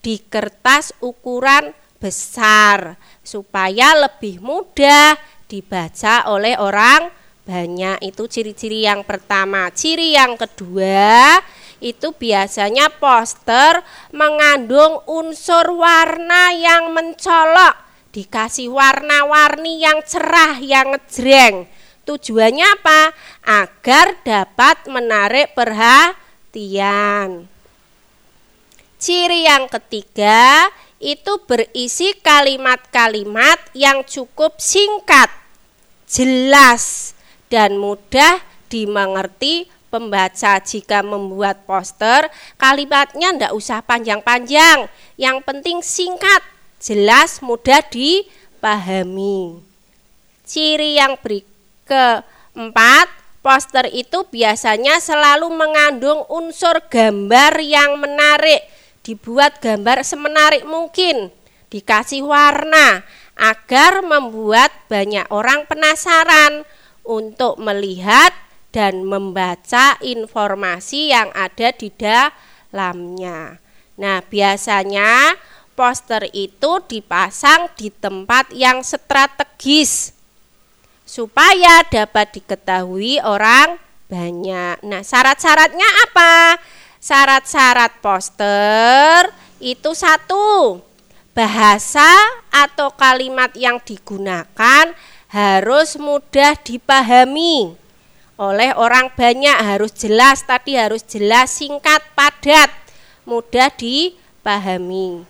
di 0.05 0.21
kertas 0.21 0.93
ukuran 1.03 1.73
besar 1.97 3.01
supaya 3.25 3.97
lebih 3.97 4.39
mudah 4.45 5.17
dibaca 5.49 6.29
oleh 6.29 6.61
orang 6.61 7.09
banyak. 7.49 8.05
Itu 8.05 8.29
ciri-ciri 8.29 8.85
yang 8.85 9.01
pertama. 9.01 9.73
Ciri 9.73 10.13
yang 10.13 10.37
kedua 10.37 11.41
itu 11.81 12.13
biasanya 12.17 12.89
poster 12.97 13.85
mengandung 14.13 15.05
unsur 15.07 15.71
warna 15.77 16.53
yang 16.57 16.95
mencolok 16.97 17.87
dikasih 18.17 18.73
warna-warni 18.73 19.85
yang 19.85 20.01
cerah, 20.01 20.57
yang 20.57 20.97
ngejreng. 20.97 21.69
Tujuannya 22.09 22.65
apa? 22.81 23.13
Agar 23.45 24.17
dapat 24.25 24.89
menarik 24.89 25.53
perhatian. 25.53 27.45
Ciri 28.97 29.45
yang 29.45 29.69
ketiga 29.69 30.73
itu 30.97 31.45
berisi 31.45 32.17
kalimat-kalimat 32.25 33.61
yang 33.77 34.01
cukup 34.09 34.57
singkat, 34.57 35.29
jelas, 36.09 37.13
dan 37.53 37.77
mudah 37.77 38.41
dimengerti 38.73 39.69
pembaca 39.89 40.59
jika 40.61 41.01
membuat 41.01 41.65
poster 41.65 42.27
kalimatnya 42.59 43.33
ndak 43.35 43.53
usah 43.55 43.81
panjang-panjang 43.81 44.91
yang 45.17 45.41
penting 45.43 45.81
singkat 45.81 46.43
jelas 46.81 47.41
mudah 47.41 47.83
dipahami. 47.89 49.59
Ciri 50.47 50.95
yang 50.95 51.19
beri 51.19 51.43
keempat, 51.83 53.09
poster 53.43 53.91
itu 53.91 54.23
biasanya 54.31 55.03
selalu 55.03 55.51
mengandung 55.51 56.23
unsur 56.31 56.79
gambar 56.87 57.59
yang 57.59 57.99
menarik. 57.99 58.63
Dibuat 59.03 59.59
gambar 59.63 60.03
semenarik 60.03 60.67
mungkin, 60.67 61.31
dikasih 61.71 62.27
warna 62.27 63.03
agar 63.35 64.03
membuat 64.03 64.71
banyak 64.91 65.27
orang 65.31 65.67
penasaran 65.67 66.67
untuk 67.07 67.59
melihat 67.63 68.35
dan 68.77 69.09
membaca 69.09 69.97
informasi 70.05 71.09
yang 71.09 71.33
ada 71.33 71.73
di 71.73 71.89
dalamnya. 71.97 73.57
Nah, 73.97 74.21
biasanya 74.21 75.33
poster 75.73 76.29
itu 76.37 76.85
dipasang 76.85 77.73
di 77.73 77.89
tempat 77.89 78.53
yang 78.53 78.85
strategis 78.85 80.13
supaya 81.09 81.89
dapat 81.89 82.37
diketahui 82.37 83.17
orang 83.25 83.81
banyak. 84.13 84.85
Nah, 84.85 85.01
syarat-syaratnya 85.01 85.89
apa? 86.13 86.61
Syarat-syarat 87.01 88.05
poster 88.05 89.33
itu 89.57 89.97
satu, 89.97 90.85
bahasa 91.33 92.13
atau 92.53 92.93
kalimat 92.93 93.57
yang 93.57 93.81
digunakan 93.81 94.93
harus 95.33 95.97
mudah 95.97 96.53
dipahami 96.61 97.86
oleh 98.37 98.77
orang 98.77 99.09
banyak, 99.17 99.57
harus 99.57 99.93
jelas 99.97 100.45
tadi 100.45 100.77
harus 100.77 101.01
jelas, 101.05 101.57
singkat, 101.57 102.05
padat, 102.13 102.69
mudah 103.25 103.73
dipahami. 103.73 105.25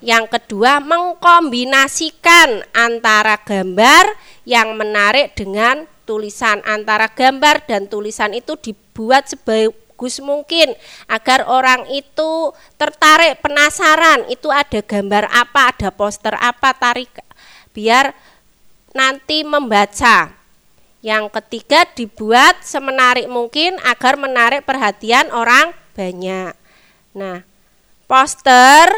Yang 0.00 0.32
kedua, 0.32 0.80
mengkombinasikan 0.80 2.64
antara 2.72 3.36
gambar 3.42 4.16
yang 4.48 4.72
menarik 4.78 5.36
dengan 5.36 5.84
tulisan 6.08 6.58
antara 6.66 7.06
gambar 7.06 7.62
dan 7.70 7.86
tulisan 7.86 8.34
itu 8.34 8.58
dibuat 8.58 9.30
sebagus 9.30 10.18
mungkin 10.18 10.74
agar 11.06 11.46
orang 11.46 11.86
itu 11.92 12.50
tertarik 12.74 13.38
penasaran 13.38 14.26
itu 14.26 14.50
ada 14.50 14.82
gambar 14.82 15.30
apa 15.30 15.70
ada 15.70 15.94
poster 15.94 16.34
apa 16.34 16.74
tarik 16.74 17.14
biar 17.70 18.10
nanti 18.90 19.46
membaca 19.46 20.39
yang 21.00 21.32
ketiga 21.32 21.88
dibuat 21.96 22.60
semenarik 22.60 23.26
mungkin 23.26 23.80
agar 23.84 24.20
menarik 24.20 24.68
perhatian 24.68 25.32
orang 25.32 25.72
banyak 25.96 26.52
nah 27.16 27.42
poster 28.04 28.88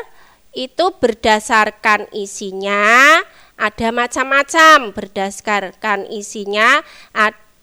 itu 0.53 0.92
berdasarkan 1.00 2.11
isinya 2.12 3.22
ada 3.57 3.88
macam-macam 3.94 4.90
berdasarkan 4.90 6.11
isinya 6.11 6.82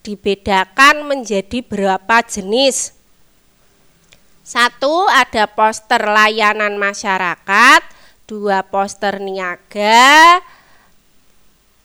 dibedakan 0.04 1.06
menjadi 1.06 1.62
berapa 1.62 2.24
jenis. 2.26 2.96
Satu 4.42 5.06
ada 5.06 5.46
poster 5.46 6.02
layanan 6.02 6.82
masyarakat, 6.82 7.82
dua 8.26 8.66
poster 8.66 9.22
niaga, 9.22 10.42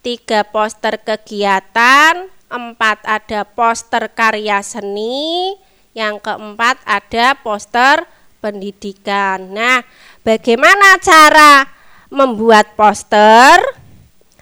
tiga 0.00 0.48
poster 0.48 0.96
kegiatan, 1.04 2.32
empat 2.54 3.02
ada 3.02 3.42
poster 3.42 4.06
karya 4.14 4.62
seni, 4.62 5.58
yang 5.90 6.22
keempat 6.22 6.78
ada 6.86 7.34
poster 7.34 8.06
pendidikan. 8.38 9.50
Nah, 9.50 9.82
bagaimana 10.22 11.02
cara 11.02 11.66
membuat 12.14 12.78
poster? 12.78 13.58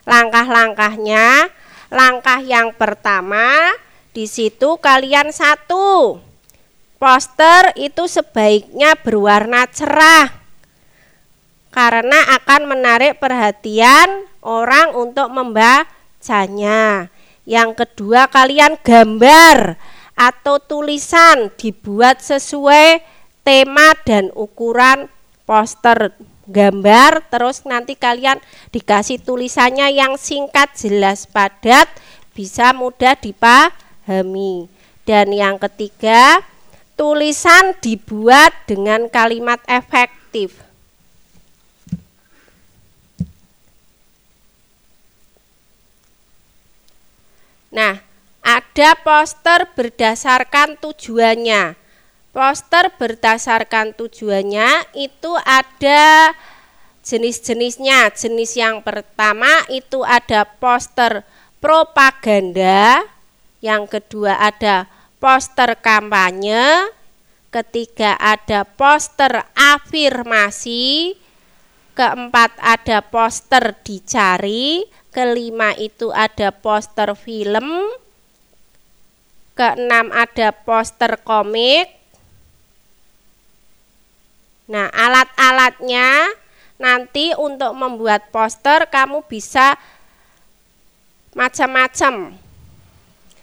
Langkah-langkahnya, 0.03 1.47
langkah 1.87 2.43
yang 2.43 2.75
pertama 2.75 3.71
di 4.11 4.27
situ 4.27 4.77
kalian 4.83 5.31
satu. 5.31 6.19
Poster 6.99 7.71
itu 7.79 8.11
sebaiknya 8.11 8.99
berwarna 8.99 9.71
cerah. 9.71 10.43
Karena 11.71 12.37
akan 12.37 12.69
menarik 12.69 13.23
perhatian 13.23 14.27
orang 14.43 14.93
untuk 14.99 15.31
membacanya. 15.31 17.12
Yang 17.43 17.85
kedua, 17.85 18.31
kalian 18.31 18.79
gambar 18.79 19.75
atau 20.15 20.63
tulisan 20.63 21.51
dibuat 21.59 22.23
sesuai 22.23 23.03
tema 23.43 23.95
dan 24.07 24.31
ukuran 24.35 25.11
poster. 25.43 26.15
Gambar 26.43 27.31
terus 27.31 27.63
nanti 27.63 27.95
kalian 27.95 28.43
dikasih 28.75 29.23
tulisannya 29.23 29.95
yang 29.95 30.19
singkat 30.19 30.75
jelas 30.75 31.31
padat 31.31 31.87
bisa 32.35 32.75
mudah 32.75 33.15
dipahami. 33.15 34.67
Dan 35.07 35.31
yang 35.31 35.63
ketiga 35.63 36.43
tulisan 36.99 37.79
dibuat 37.79 38.51
dengan 38.67 39.07
kalimat 39.07 39.63
efektif 39.71 40.62
Nah, 47.73 48.05
ada 48.45 48.91
poster 49.01 49.65
berdasarkan 49.73 50.77
tujuannya. 50.77 51.75
Poster 52.33 52.93
berdasarkan 52.97 53.97
tujuannya 53.97 54.93
itu 54.97 55.33
ada 55.41 56.33
jenis-jenisnya. 57.05 58.13
Jenis 58.13 58.57
yang 58.57 58.81
pertama 58.81 59.51
itu 59.69 60.05
ada 60.05 60.45
poster 60.45 61.25
propaganda, 61.61 63.05
yang 63.63 63.87
kedua 63.87 64.35
ada 64.37 64.91
poster 65.23 65.79
kampanye, 65.79 66.91
ketiga 67.55 68.19
ada 68.19 68.67
poster 68.67 69.47
afirmasi, 69.55 71.15
keempat 71.95 72.57
ada 72.59 72.99
poster 73.07 73.77
dicari, 73.87 74.89
kelima 75.13 75.77
itu 75.77 76.09
ada 76.11 76.51
poster 76.51 77.13
film, 77.15 77.93
keenam 79.55 80.09
ada 80.11 80.51
poster 80.51 81.21
komik, 81.21 82.03
Nah, 84.73 84.89
alat-alatnya 84.89 86.33
nanti 86.81 87.37
untuk 87.37 87.77
membuat 87.77 88.33
poster 88.33 88.89
kamu 88.89 89.21
bisa 89.29 89.77
macam-macam. 91.37 92.33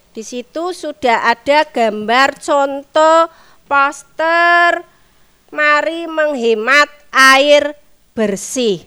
Di 0.09 0.23
situ 0.25 0.73
sudah 0.73 1.29
ada 1.29 1.69
gambar 1.69 2.39
contoh 2.41 3.29
poster 3.69 4.81
mari 5.53 6.09
menghemat 6.09 6.89
air 7.13 7.77
bersih. 8.17 8.81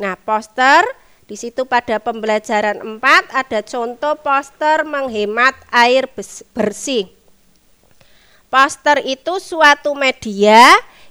Nah, 0.00 0.16
poster 0.16 0.80
di 1.26 1.34
situ 1.34 1.66
pada 1.66 1.98
pembelajaran 1.98 3.02
4 3.02 3.34
ada 3.34 3.60
contoh 3.66 4.14
poster 4.22 4.86
menghemat 4.86 5.58
air 5.74 6.06
bersih. 6.54 7.10
Poster 8.46 9.02
itu 9.02 9.42
suatu 9.42 9.98
media 9.98 10.62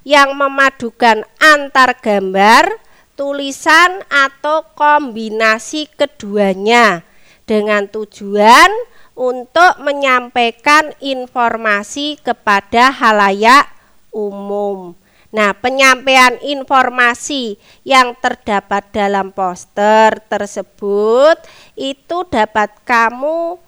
yang 0.08 0.32
memadukan 0.40 1.28
antar 1.36 2.00
gambar, 2.00 2.80
tulisan 3.20 4.08
atau 4.08 4.64
kombinasi 4.72 5.92
keduanya 6.00 7.04
dengan 7.44 7.92
tujuan 7.92 8.72
untuk 9.20 9.84
menyampaikan 9.84 10.96
informasi 11.04 12.24
kepada 12.24 12.88
halayak 12.92 13.68
umum. 14.16 14.96
Nah, 15.36 15.52
penyampaian 15.52 16.40
informasi 16.40 17.60
yang 17.84 18.16
terdapat 18.24 18.88
dalam 18.96 19.36
poster 19.36 20.24
tersebut 20.32 21.36
itu 21.76 22.24
dapat 22.32 22.72
kamu 22.88 23.60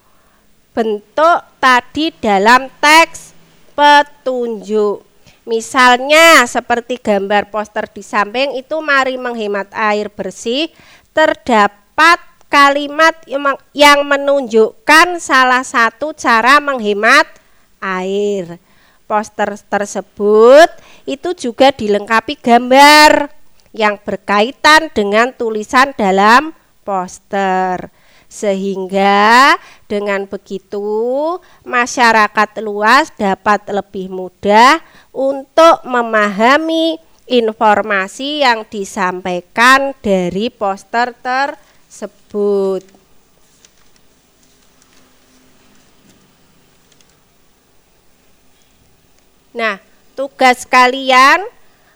bentuk 0.72 1.40
tadi 1.60 2.16
dalam 2.24 2.72
teks 2.80 3.36
petunjuk. 3.76 5.04
Misalnya 5.44 6.48
seperti 6.48 7.04
gambar 7.04 7.52
poster 7.52 7.84
di 7.92 8.00
samping 8.00 8.56
itu 8.56 8.80
mari 8.80 9.20
menghemat 9.20 9.68
air 9.76 10.08
bersih 10.08 10.72
terdapat 11.12 12.24
kalimat 12.48 13.12
yang 13.76 14.08
menunjukkan 14.08 15.20
salah 15.20 15.68
satu 15.68 16.16
cara 16.16 16.64
menghemat 16.64 17.28
air. 17.84 18.56
Poster 19.08 19.56
tersebut 19.56 20.68
itu 21.08 21.32
juga 21.32 21.72
dilengkapi 21.72 22.36
gambar 22.44 23.32
yang 23.72 23.96
berkaitan 24.04 24.92
dengan 24.92 25.32
tulisan 25.32 25.96
dalam 25.96 26.52
poster. 26.84 27.88
Sehingga 28.28 29.56
dengan 29.88 30.28
begitu 30.28 31.40
masyarakat 31.64 32.60
luas 32.60 33.08
dapat 33.16 33.64
lebih 33.72 34.12
mudah 34.12 34.84
untuk 35.16 35.88
memahami 35.88 37.00
informasi 37.32 38.44
yang 38.44 38.68
disampaikan 38.68 39.96
dari 40.04 40.52
poster 40.52 41.16
tersebut. 41.24 42.84
Nah, 49.58 49.82
tugas 50.14 50.70
kalian 50.70 51.42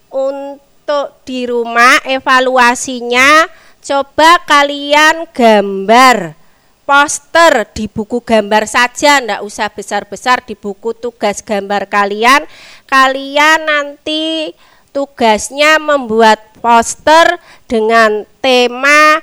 untuk 0.10 1.22
di 1.24 1.46
rumah 1.46 2.02
evaluasinya 2.10 3.46
Coba 3.82 4.38
kalian 4.46 5.26
gambar 5.34 6.38
poster 6.86 7.66
di 7.74 7.90
buku 7.90 8.22
gambar 8.22 8.70
saja, 8.70 9.18
ndak 9.18 9.42
usah 9.42 9.74
besar-besar 9.74 10.46
di 10.46 10.54
buku 10.54 10.94
tugas 10.94 11.42
gambar 11.42 11.90
kalian. 11.90 12.46
Kalian 12.86 13.66
nanti 13.66 14.54
tugasnya 14.94 15.82
membuat 15.82 16.54
poster 16.62 17.42
dengan 17.66 18.22
tema 18.38 19.18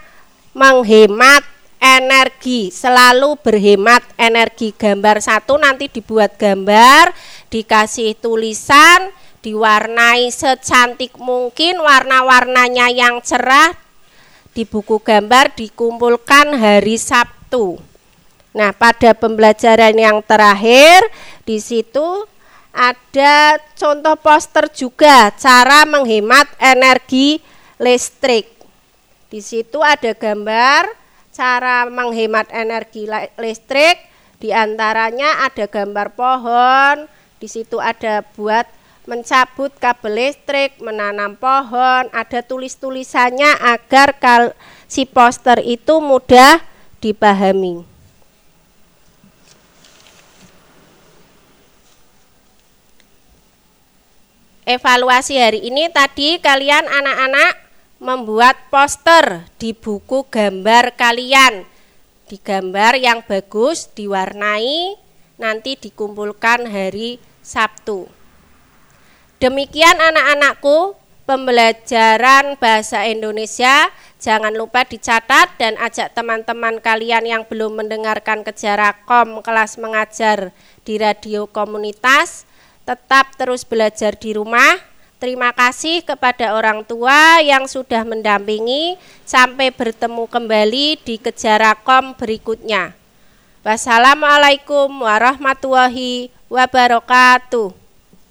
menghemat 0.59 1.47
energi 1.79 2.74
selalu 2.74 3.39
berhemat 3.39 4.03
energi 4.18 4.74
gambar 4.74 5.22
satu 5.22 5.57
nanti 5.57 5.87
dibuat 5.87 6.35
gambar 6.37 7.14
dikasih 7.49 8.18
tulisan 8.18 9.14
diwarnai 9.41 10.29
secantik 10.35 11.14
mungkin 11.16 11.79
warna-warnanya 11.79 12.91
yang 12.91 13.22
cerah 13.22 13.72
di 14.53 14.66
buku 14.66 14.99
gambar 14.99 15.55
dikumpulkan 15.55 16.59
hari 16.59 16.99
Sabtu. 16.99 17.79
Nah, 18.51 18.74
pada 18.74 19.14
pembelajaran 19.14 19.95
yang 19.95 20.18
terakhir 20.26 21.07
di 21.47 21.62
situ 21.62 22.26
ada 22.74 23.62
contoh 23.79 24.18
poster 24.18 24.66
juga 24.74 25.31
cara 25.39 25.87
menghemat 25.87 26.51
energi 26.59 27.39
listrik. 27.79 28.51
Di 29.31 29.39
situ 29.39 29.79
ada 29.79 30.11
gambar 30.11 30.91
cara 31.39 31.86
menghemat 31.86 32.51
energi 32.51 33.07
listrik 33.39 34.11
Di 34.39 34.55
antaranya 34.55 35.51
ada 35.51 35.66
gambar 35.66 36.14
pohon, 36.14 37.11
di 37.43 37.51
situ 37.51 37.82
ada 37.82 38.22
buat 38.39 38.70
mencabut 39.03 39.74
kabel 39.82 40.14
listrik, 40.14 40.78
menanam 40.78 41.34
pohon, 41.34 42.07
ada 42.14 42.39
tulis-tulisannya 42.47 43.59
agar 43.59 44.14
kal 44.22 44.55
si 44.86 45.11
poster 45.11 45.59
itu 45.59 45.99
mudah 45.99 46.62
dipahami. 47.03 47.82
Evaluasi 54.62 55.34
hari 55.34 55.66
ini 55.66 55.91
tadi 55.91 56.39
kalian 56.39 56.86
anak-anak 56.86 57.68
membuat 57.99 58.70
poster 58.70 59.46
di 59.59 59.74
buku 59.74 60.26
gambar 60.30 60.94
kalian. 60.94 61.66
Di 62.30 62.38
gambar 62.38 62.99
yang 62.99 63.26
bagus, 63.26 63.90
diwarnai, 63.94 64.94
nanti 65.38 65.74
dikumpulkan 65.74 66.66
hari 66.70 67.18
Sabtu. 67.42 68.07
Demikian 69.38 69.99
anak-anakku, 69.99 70.99
pembelajaran 71.26 72.59
bahasa 72.59 73.07
Indonesia. 73.07 73.90
Jangan 74.18 74.51
lupa 74.51 74.82
dicatat 74.82 75.55
dan 75.61 75.78
ajak 75.78 76.11
teman-teman 76.16 76.82
kalian 76.82 77.22
yang 77.22 77.42
belum 77.46 77.84
mendengarkan 77.84 78.42
Kejarakom 78.42 79.44
kelas 79.46 79.78
mengajar 79.78 80.51
di 80.82 80.99
radio 80.99 81.46
komunitas 81.46 82.49
tetap 82.88 83.36
terus 83.36 83.68
belajar 83.68 84.16
di 84.16 84.32
rumah. 84.32 84.80
Terima 85.19 85.51
kasih 85.51 86.07
kepada 86.07 86.55
orang 86.55 86.87
tua 86.87 87.43
yang 87.43 87.66
sudah 87.66 88.07
mendampingi 88.07 88.95
sampai 89.27 89.75
bertemu 89.75 90.31
kembali 90.31 90.95
di 91.03 91.19
Kejarakom 91.19 92.14
berikutnya. 92.14 92.95
Wassalamualaikum 93.66 94.87
warahmatullahi 95.03 96.31
wabarakatuh. 96.47 97.78